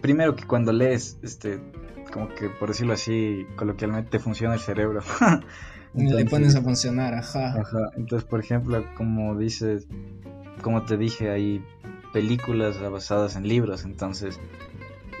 Primero 0.00 0.34
que 0.34 0.44
cuando 0.46 0.72
lees, 0.72 1.18
este, 1.22 1.60
como 2.12 2.28
que 2.30 2.48
por 2.48 2.68
decirlo 2.68 2.94
así, 2.94 3.46
coloquialmente 3.56 4.10
te 4.10 4.18
funciona 4.18 4.54
el 4.54 4.60
cerebro. 4.60 5.02
Le 5.94 6.24
pones 6.24 6.54
a 6.56 6.62
funcionar, 6.62 7.14
ajá. 7.14 7.60
Ajá, 7.60 7.90
entonces 7.96 8.28
por 8.28 8.40
ejemplo, 8.40 8.84
como 8.96 9.36
dices, 9.36 9.86
como 10.62 10.84
te 10.84 10.96
dije, 10.96 11.30
hay 11.30 11.64
películas 12.12 12.80
basadas 12.90 13.36
en 13.36 13.46
libros, 13.46 13.84
entonces 13.84 14.40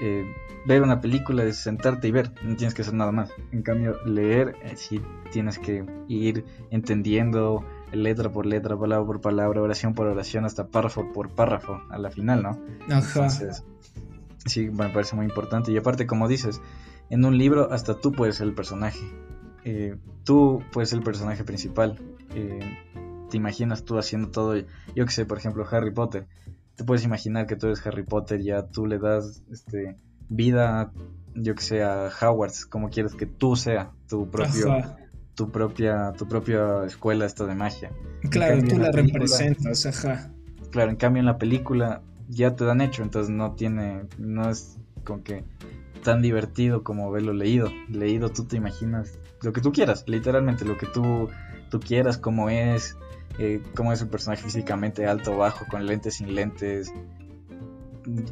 eh, 0.02 0.24
ver 0.64 0.82
una 0.82 1.00
película 1.00 1.44
es 1.44 1.58
sentarte 1.58 2.08
y 2.08 2.10
ver, 2.10 2.32
no 2.42 2.56
tienes 2.56 2.72
que 2.72 2.82
hacer 2.82 2.94
nada 2.94 3.12
más. 3.12 3.30
En 3.52 3.62
cambio, 3.62 4.02
leer 4.06 4.56
eh, 4.62 4.76
sí 4.76 5.00
tienes 5.30 5.58
que 5.58 5.84
ir 6.08 6.46
entendiendo 6.70 7.64
letra 7.92 8.32
por 8.32 8.46
letra, 8.46 8.78
palabra 8.78 9.06
por 9.06 9.20
palabra, 9.20 9.60
oración 9.60 9.94
por 9.94 10.06
oración, 10.06 10.46
hasta 10.46 10.68
párrafo 10.68 11.12
por 11.12 11.28
párrafo 11.34 11.82
a 11.90 11.98
la 11.98 12.10
final, 12.10 12.42
¿no? 12.42 12.58
Ajá. 12.94 13.26
Entonces, 13.26 13.62
sí, 14.46 14.70
me 14.70 14.88
parece 14.88 15.16
muy 15.16 15.26
importante. 15.26 15.70
Y 15.70 15.76
aparte, 15.76 16.06
como 16.06 16.28
dices, 16.28 16.62
en 17.10 17.24
un 17.24 17.36
libro 17.36 17.70
hasta 17.70 17.94
tú 17.94 18.12
puedes 18.12 18.36
ser 18.36 18.46
el 18.46 18.54
personaje. 18.54 19.00
Eh, 19.64 19.96
tú 20.24 20.62
puedes 20.72 20.88
ser 20.88 20.98
el 20.98 21.04
personaje 21.04 21.44
principal. 21.44 21.98
te 23.30 23.36
imaginas 23.36 23.84
tú 23.84 23.98
haciendo 23.98 24.30
todo, 24.30 24.56
yo 24.56 25.04
que 25.04 25.12
sé, 25.12 25.26
por 25.26 25.36
ejemplo, 25.38 25.66
Harry 25.70 25.92
Potter 25.92 26.26
te 26.80 26.84
puedes 26.84 27.04
imaginar 27.04 27.46
que 27.46 27.56
tú 27.56 27.66
eres 27.66 27.86
Harry 27.86 28.04
Potter, 28.04 28.40
ya 28.40 28.62
tú 28.62 28.86
le 28.86 28.98
das 28.98 29.42
este, 29.52 29.96
vida, 30.30 30.90
yo 31.34 31.54
que 31.54 31.60
sé, 31.60 31.82
a 31.82 32.08
Hogwarts, 32.08 32.64
como 32.64 32.88
quieres 32.88 33.14
que 33.14 33.26
tú 33.26 33.54
sea 33.54 33.90
tu 34.08 34.30
propio, 34.30 34.82
tu 35.34 35.50
propia, 35.50 36.14
tu 36.16 36.26
propia 36.26 36.86
escuela 36.86 37.26
esta 37.26 37.44
de 37.44 37.54
magia. 37.54 37.92
Claro, 38.30 38.62
tú 38.66 38.78
la, 38.78 38.90
representas, 38.92 39.84
ajá. 39.84 40.30
Claro, 40.70 40.90
en 40.90 40.96
cambio 40.96 41.20
en 41.20 41.26
la 41.26 41.36
película 41.36 42.00
ya 42.30 42.56
te 42.56 42.64
dan 42.64 42.80
hecho, 42.80 43.02
entonces 43.02 43.30
no 43.30 43.52
tiene, 43.52 44.06
no 44.16 44.48
es 44.48 44.78
con 45.04 45.22
que 45.22 45.44
tan 46.02 46.22
divertido 46.22 46.82
como 46.82 47.10
verlo 47.10 47.34
leído. 47.34 47.70
Leído 47.90 48.30
tú 48.30 48.44
te 48.44 48.56
imaginas 48.56 49.18
lo 49.42 49.52
que 49.52 49.60
tú 49.60 49.70
quieras, 49.70 50.04
literalmente 50.06 50.64
lo 50.64 50.78
que 50.78 50.86
tú, 50.86 51.28
tú 51.70 51.78
quieras, 51.78 52.16
como 52.16 52.48
es, 52.48 52.96
eh, 53.42 53.62
cómo 53.74 53.90
es 53.90 54.02
un 54.02 54.08
personaje 54.08 54.42
físicamente 54.42 55.06
alto 55.06 55.34
bajo, 55.34 55.64
con 55.66 55.86
lentes, 55.86 56.16
sin 56.16 56.34
lentes, 56.34 56.92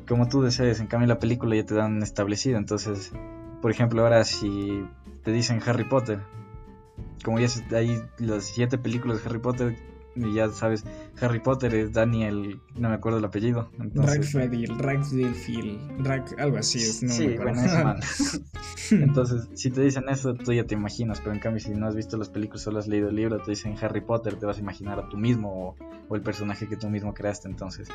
como 0.07 0.29
tú 0.29 0.43
desees. 0.43 0.81
En 0.81 0.87
cambio, 0.87 1.09
la 1.09 1.19
película 1.19 1.57
ya 1.57 1.65
te 1.65 1.75
dan 1.75 2.03
establecido. 2.03 2.59
Entonces, 2.59 3.11
por 3.63 3.71
ejemplo, 3.71 4.03
ahora 4.03 4.23
si 4.25 4.87
te 5.25 5.33
dicen 5.33 5.63
Harry 5.65 5.85
Potter, 5.85 6.21
como 7.25 7.41
ya 7.41 7.49
hay 7.75 8.03
las 8.19 8.45
siete 8.45 8.77
películas 8.77 9.23
de 9.23 9.31
Harry 9.31 9.39
Potter, 9.39 9.77
y 10.27 10.35
ya 10.35 10.49
sabes, 10.51 10.85
Harry 11.21 11.41
Potter 11.41 11.75
es 11.75 11.93
Daniel, 11.93 12.61
no 12.77 12.89
me 12.89 12.95
acuerdo 12.95 13.19
el 13.19 13.25
apellido. 13.25 13.71
Entonces... 13.79 14.19
algo 16.39 16.59
así 16.59 16.79
es, 16.79 17.03
no 17.03 17.13
Sí, 17.13 17.37
bueno, 17.37 17.61
es 17.61 18.43
Entonces, 18.93 19.49
si 19.55 19.71
te 19.71 19.83
dicen 19.83 20.05
eso, 20.09 20.35
tú 20.35 20.53
ya 20.53 20.65
te 20.65 20.75
imaginas, 20.75 21.21
pero 21.21 21.33
en 21.33 21.41
cambio, 21.41 21.61
si 21.61 21.71
no 21.71 21.87
has 21.87 21.95
visto 21.95 22.17
las 22.17 22.29
películas, 22.29 22.63
solo 22.63 22.79
has 22.79 22.89
leído 22.89 23.09
el 23.09 23.17
libro, 23.17 23.41
te 23.41 23.51
dicen 23.53 23.77
Harry 23.81 24.01
Potter, 24.01 24.37
te 24.37 24.47
vas 24.47 24.59
a 24.59 24.61
imaginar 24.61 24.99
a 24.99 25.09
tú 25.09 25.17
mismo 25.17 25.77
o, 26.09 26.15
el 26.17 26.23
personaje 26.23 26.69
que 26.69 26.77
tú 26.77 26.89
mismo 26.89 27.13
creaste. 27.15 27.49
Entonces, 27.49 27.89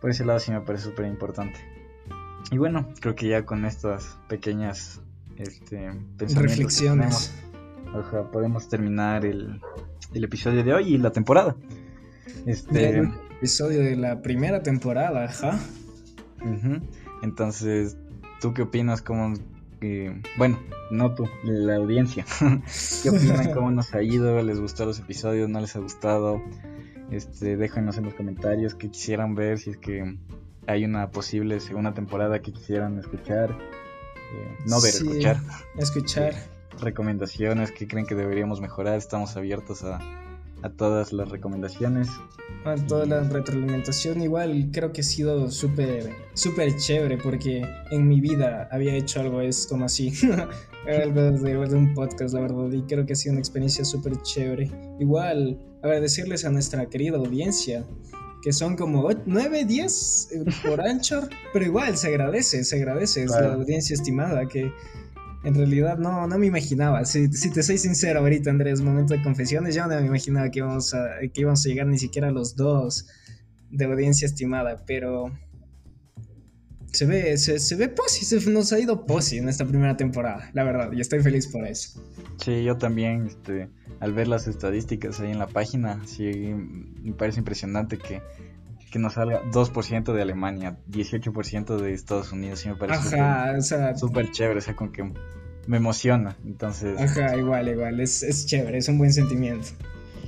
por 0.00 0.10
ese 0.10 0.24
lado 0.24 0.38
sí 0.38 0.52
me 0.52 0.60
parece 0.60 0.84
súper 0.84 1.06
importante. 1.06 1.58
Y 2.50 2.58
bueno, 2.58 2.88
creo 3.00 3.14
que 3.14 3.28
ya 3.28 3.44
con 3.44 3.64
estas 3.64 4.18
pequeñas 4.28 5.00
este, 5.36 5.92
reflexiones 6.18 7.32
podemos 8.32 8.68
terminar 8.68 9.24
el, 9.24 9.60
el 10.14 10.24
episodio 10.24 10.64
de 10.64 10.72
hoy 10.72 10.94
y 10.94 10.98
la 10.98 11.10
temporada. 11.10 11.56
Este 12.46 12.98
el 12.98 13.12
episodio 13.38 13.80
de 13.80 13.96
la 13.96 14.22
primera 14.22 14.62
temporada, 14.62 15.24
ajá. 15.24 15.58
Entonces, 17.22 17.96
¿tú 18.40 18.52
qué 18.52 18.62
opinas? 18.62 19.02
¿Cómo, 19.02 19.34
bueno, 20.36 20.58
no 20.90 21.14
tú, 21.14 21.28
la 21.44 21.76
audiencia. 21.76 22.24
¿Qué 23.02 23.10
opinan? 23.10 23.52
¿Cómo 23.52 23.70
nos 23.70 23.94
ha 23.94 24.02
ido? 24.02 24.42
¿Les 24.42 24.60
gustó 24.60 24.86
los 24.86 24.98
episodios? 24.98 25.48
¿No 25.48 25.60
les 25.60 25.74
ha 25.76 25.80
gustado? 25.80 26.42
Este, 27.10 27.56
déjanos 27.56 27.98
en 27.98 28.04
los 28.04 28.14
comentarios 28.14 28.74
qué 28.74 28.90
quisieran 28.90 29.34
ver, 29.34 29.58
si 29.58 29.70
es 29.70 29.76
que 29.76 30.16
hay 30.66 30.84
una 30.84 31.10
posible 31.10 31.60
segunda 31.60 31.92
temporada 31.94 32.40
que 32.40 32.52
quisieran 32.52 32.98
escuchar. 32.98 33.50
Eh, 33.50 34.56
no 34.66 34.80
ver, 34.80 34.94
escuchar. 34.94 35.36
Escuchar 35.76 36.34
recomendaciones, 36.80 37.72
que 37.72 37.86
creen 37.86 38.06
que 38.06 38.14
deberíamos 38.14 38.60
mejorar. 38.60 38.96
Estamos 38.98 39.36
abiertos 39.36 39.84
a, 39.84 40.00
a 40.62 40.70
todas 40.70 41.12
las 41.12 41.28
recomendaciones. 41.28 42.08
A 42.64 42.76
toda 42.76 43.06
la 43.06 43.20
retroalimentación. 43.22 44.22
Igual 44.22 44.70
creo 44.72 44.92
que 44.92 45.00
ha 45.00 45.04
sido 45.04 45.50
súper, 45.50 46.10
súper 46.34 46.76
chévere 46.76 47.18
porque 47.18 47.64
en 47.90 48.08
mi 48.08 48.20
vida 48.20 48.68
había 48.70 48.94
hecho 48.94 49.20
algo 49.20 49.40
es 49.40 49.66
como 49.66 49.84
así. 49.84 50.12
algo 50.86 51.20
de, 51.20 51.54
de, 51.54 51.74
un 51.74 51.94
podcast, 51.94 52.34
la 52.34 52.40
verdad. 52.40 52.70
Y 52.70 52.82
creo 52.82 53.04
que 53.04 53.14
ha 53.14 53.16
sido 53.16 53.32
una 53.32 53.40
experiencia 53.40 53.84
súper 53.84 54.20
chévere. 54.22 54.70
Igual 55.00 55.58
agradecerles 55.82 56.44
a 56.44 56.50
nuestra 56.50 56.86
querida 56.86 57.18
audiencia. 57.18 57.84
Que 58.42 58.52
son 58.52 58.74
como 58.76 59.08
9, 59.24 59.64
10 59.64 60.28
eh, 60.32 60.44
por 60.66 60.80
Anchor, 60.86 61.28
pero 61.52 61.64
igual 61.64 61.96
se 61.96 62.08
agradece, 62.08 62.64
se 62.64 62.76
agradece, 62.76 63.22
es 63.22 63.30
la 63.30 63.54
audiencia 63.54 63.94
estimada 63.94 64.48
que 64.48 64.72
en 65.44 65.54
realidad 65.54 65.98
no, 65.98 66.26
no 66.26 66.38
me 66.38 66.46
imaginaba. 66.46 67.04
Si, 67.04 67.28
te 67.28 67.62
soy 67.62 67.78
sincero 67.78 68.20
ahorita, 68.20 68.50
Andrés, 68.50 68.80
momento 68.80 69.14
de 69.14 69.22
confesiones, 69.22 69.74
yo 69.74 69.86
no 69.86 70.00
me 70.00 70.06
imaginaba 70.06 70.50
que 70.50 70.60
íbamos 70.60 70.94
a, 70.94 71.18
que 71.32 71.40
íbamos 71.40 71.64
a 71.64 71.68
llegar 71.68 71.86
ni 71.86 71.98
siquiera 71.98 72.28
a 72.28 72.30
los 72.30 72.54
dos 72.56 73.06
de 73.70 73.84
audiencia 73.86 74.26
estimada, 74.26 74.84
pero 74.86 75.32
se 76.92 77.06
ve, 77.06 77.38
se, 77.38 77.74
ve 77.74 77.88
posi, 77.88 78.24
se 78.24 78.50
nos 78.50 78.72
ha 78.72 78.78
ido 78.78 79.06
posi 79.06 79.38
en 79.38 79.48
esta 79.48 79.64
primera 79.64 79.96
temporada, 79.96 80.50
la 80.52 80.62
verdad, 80.62 80.92
y 80.92 81.00
estoy 81.00 81.20
feliz 81.20 81.46
por 81.46 81.66
eso. 81.66 82.00
Sí, 82.36 82.62
yo 82.64 82.76
también, 82.76 83.26
este, 83.26 83.70
al 84.00 84.12
ver 84.12 84.28
las 84.28 84.46
estadísticas 84.46 85.18
ahí 85.20 85.30
en 85.30 85.38
la 85.38 85.46
página, 85.46 86.02
sí, 86.06 86.24
me 87.02 87.12
parece 87.14 87.38
impresionante 87.40 87.96
que 87.96 88.20
que 88.92 88.98
nos 88.98 89.14
salga 89.14 89.42
2% 89.50 90.12
de 90.12 90.22
Alemania, 90.22 90.76
18% 90.90 91.78
de 91.78 91.94
Estados 91.94 92.30
Unidos, 92.30 92.64
y 92.66 92.68
me 92.68 92.76
parece 92.76 93.18
Ajá, 93.18 93.54
o 93.58 93.62
sea, 93.62 93.96
súper 93.96 94.30
chévere, 94.30 94.58
o 94.58 94.60
sea, 94.60 94.76
con 94.76 94.92
que 94.92 95.10
me 95.66 95.78
emociona, 95.78 96.36
entonces... 96.44 97.00
Ajá, 97.00 97.34
igual, 97.36 97.68
igual, 97.68 97.98
es, 98.00 98.22
es 98.22 98.46
chévere, 98.46 98.78
es 98.78 98.88
un 98.88 98.98
buen 98.98 99.12
sentimiento. 99.12 99.68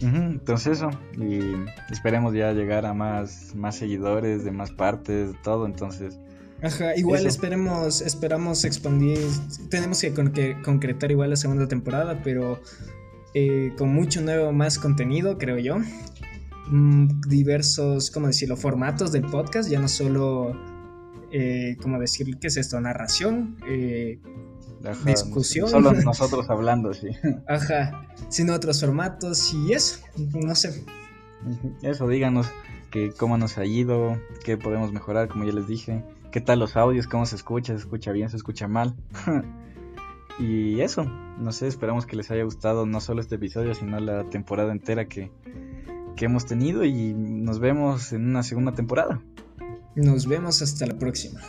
entonces 0.00 0.78
eso, 0.78 0.90
y 1.18 1.40
esperemos 1.92 2.34
ya 2.34 2.52
llegar 2.52 2.86
a 2.86 2.94
más, 2.94 3.54
más 3.54 3.76
seguidores 3.76 4.44
de 4.44 4.50
más 4.50 4.72
partes, 4.72 5.32
todo, 5.42 5.66
entonces... 5.66 6.18
Ajá, 6.62 6.96
igual 6.96 7.26
esperemos, 7.26 8.00
esperamos 8.00 8.64
expandir, 8.64 9.18
tenemos 9.68 10.00
que, 10.00 10.56
concretar 10.64 11.10
igual 11.10 11.28
la 11.28 11.36
segunda 11.36 11.68
temporada, 11.68 12.22
pero 12.24 12.58
eh, 13.34 13.74
con 13.76 13.92
mucho 13.92 14.22
nuevo 14.22 14.52
más 14.52 14.78
contenido, 14.78 15.36
creo 15.36 15.58
yo. 15.58 15.76
Mm, 16.68 17.20
diversos, 17.28 18.10
¿cómo 18.10 18.26
decirlo?, 18.26 18.56
formatos 18.56 19.12
del 19.12 19.22
podcast, 19.22 19.68
ya 19.68 19.78
no 19.78 19.88
solo, 19.88 20.56
eh, 21.30 21.76
¿cómo 21.82 21.98
decir 21.98 22.38
qué 22.38 22.46
es 22.46 22.56
esto? 22.56 22.80
Narración, 22.80 23.56
eh, 23.68 24.18
discusión. 25.04 25.68
Solo 25.68 25.92
nosotros 26.04 26.48
hablando, 26.48 26.94
sí. 26.94 27.08
Ajá, 27.48 28.06
sino 28.28 28.54
otros 28.54 28.80
formatos 28.80 29.52
y 29.52 29.72
eso, 29.72 30.00
no 30.34 30.54
sé. 30.54 30.84
Eso, 31.82 32.08
díganos 32.08 32.46
que 32.90 33.12
cómo 33.12 33.36
nos 33.36 33.58
ha 33.58 33.66
ido, 33.66 34.18
qué 34.44 34.56
podemos 34.56 34.92
mejorar, 34.92 35.28
como 35.28 35.44
ya 35.44 35.52
les 35.52 35.66
dije, 35.66 36.02
qué 36.32 36.40
tal 36.40 36.60
los 36.60 36.76
audios, 36.76 37.06
cómo 37.06 37.26
se 37.26 37.36
escucha, 37.36 37.74
se 37.74 37.80
escucha 37.80 38.12
bien, 38.12 38.30
se 38.30 38.36
escucha 38.36 38.68
mal. 38.68 38.94
y 40.38 40.80
eso, 40.80 41.04
no 41.38 41.52
sé, 41.52 41.66
esperamos 41.66 42.06
que 42.06 42.16
les 42.16 42.30
haya 42.30 42.44
gustado 42.44 42.86
no 42.86 43.00
solo 43.00 43.20
este 43.20 43.34
episodio, 43.34 43.74
sino 43.74 44.00
la 44.00 44.30
temporada 44.30 44.72
entera 44.72 45.06
que 45.06 45.30
que 46.16 46.26
hemos 46.26 46.46
tenido 46.46 46.84
y 46.84 47.14
nos 47.14 47.58
vemos 47.58 48.12
en 48.12 48.28
una 48.28 48.42
segunda 48.42 48.72
temporada. 48.72 49.22
Nos 49.94 50.26
vemos 50.26 50.62
hasta 50.62 50.86
la 50.86 50.98
próxima. 50.98 51.40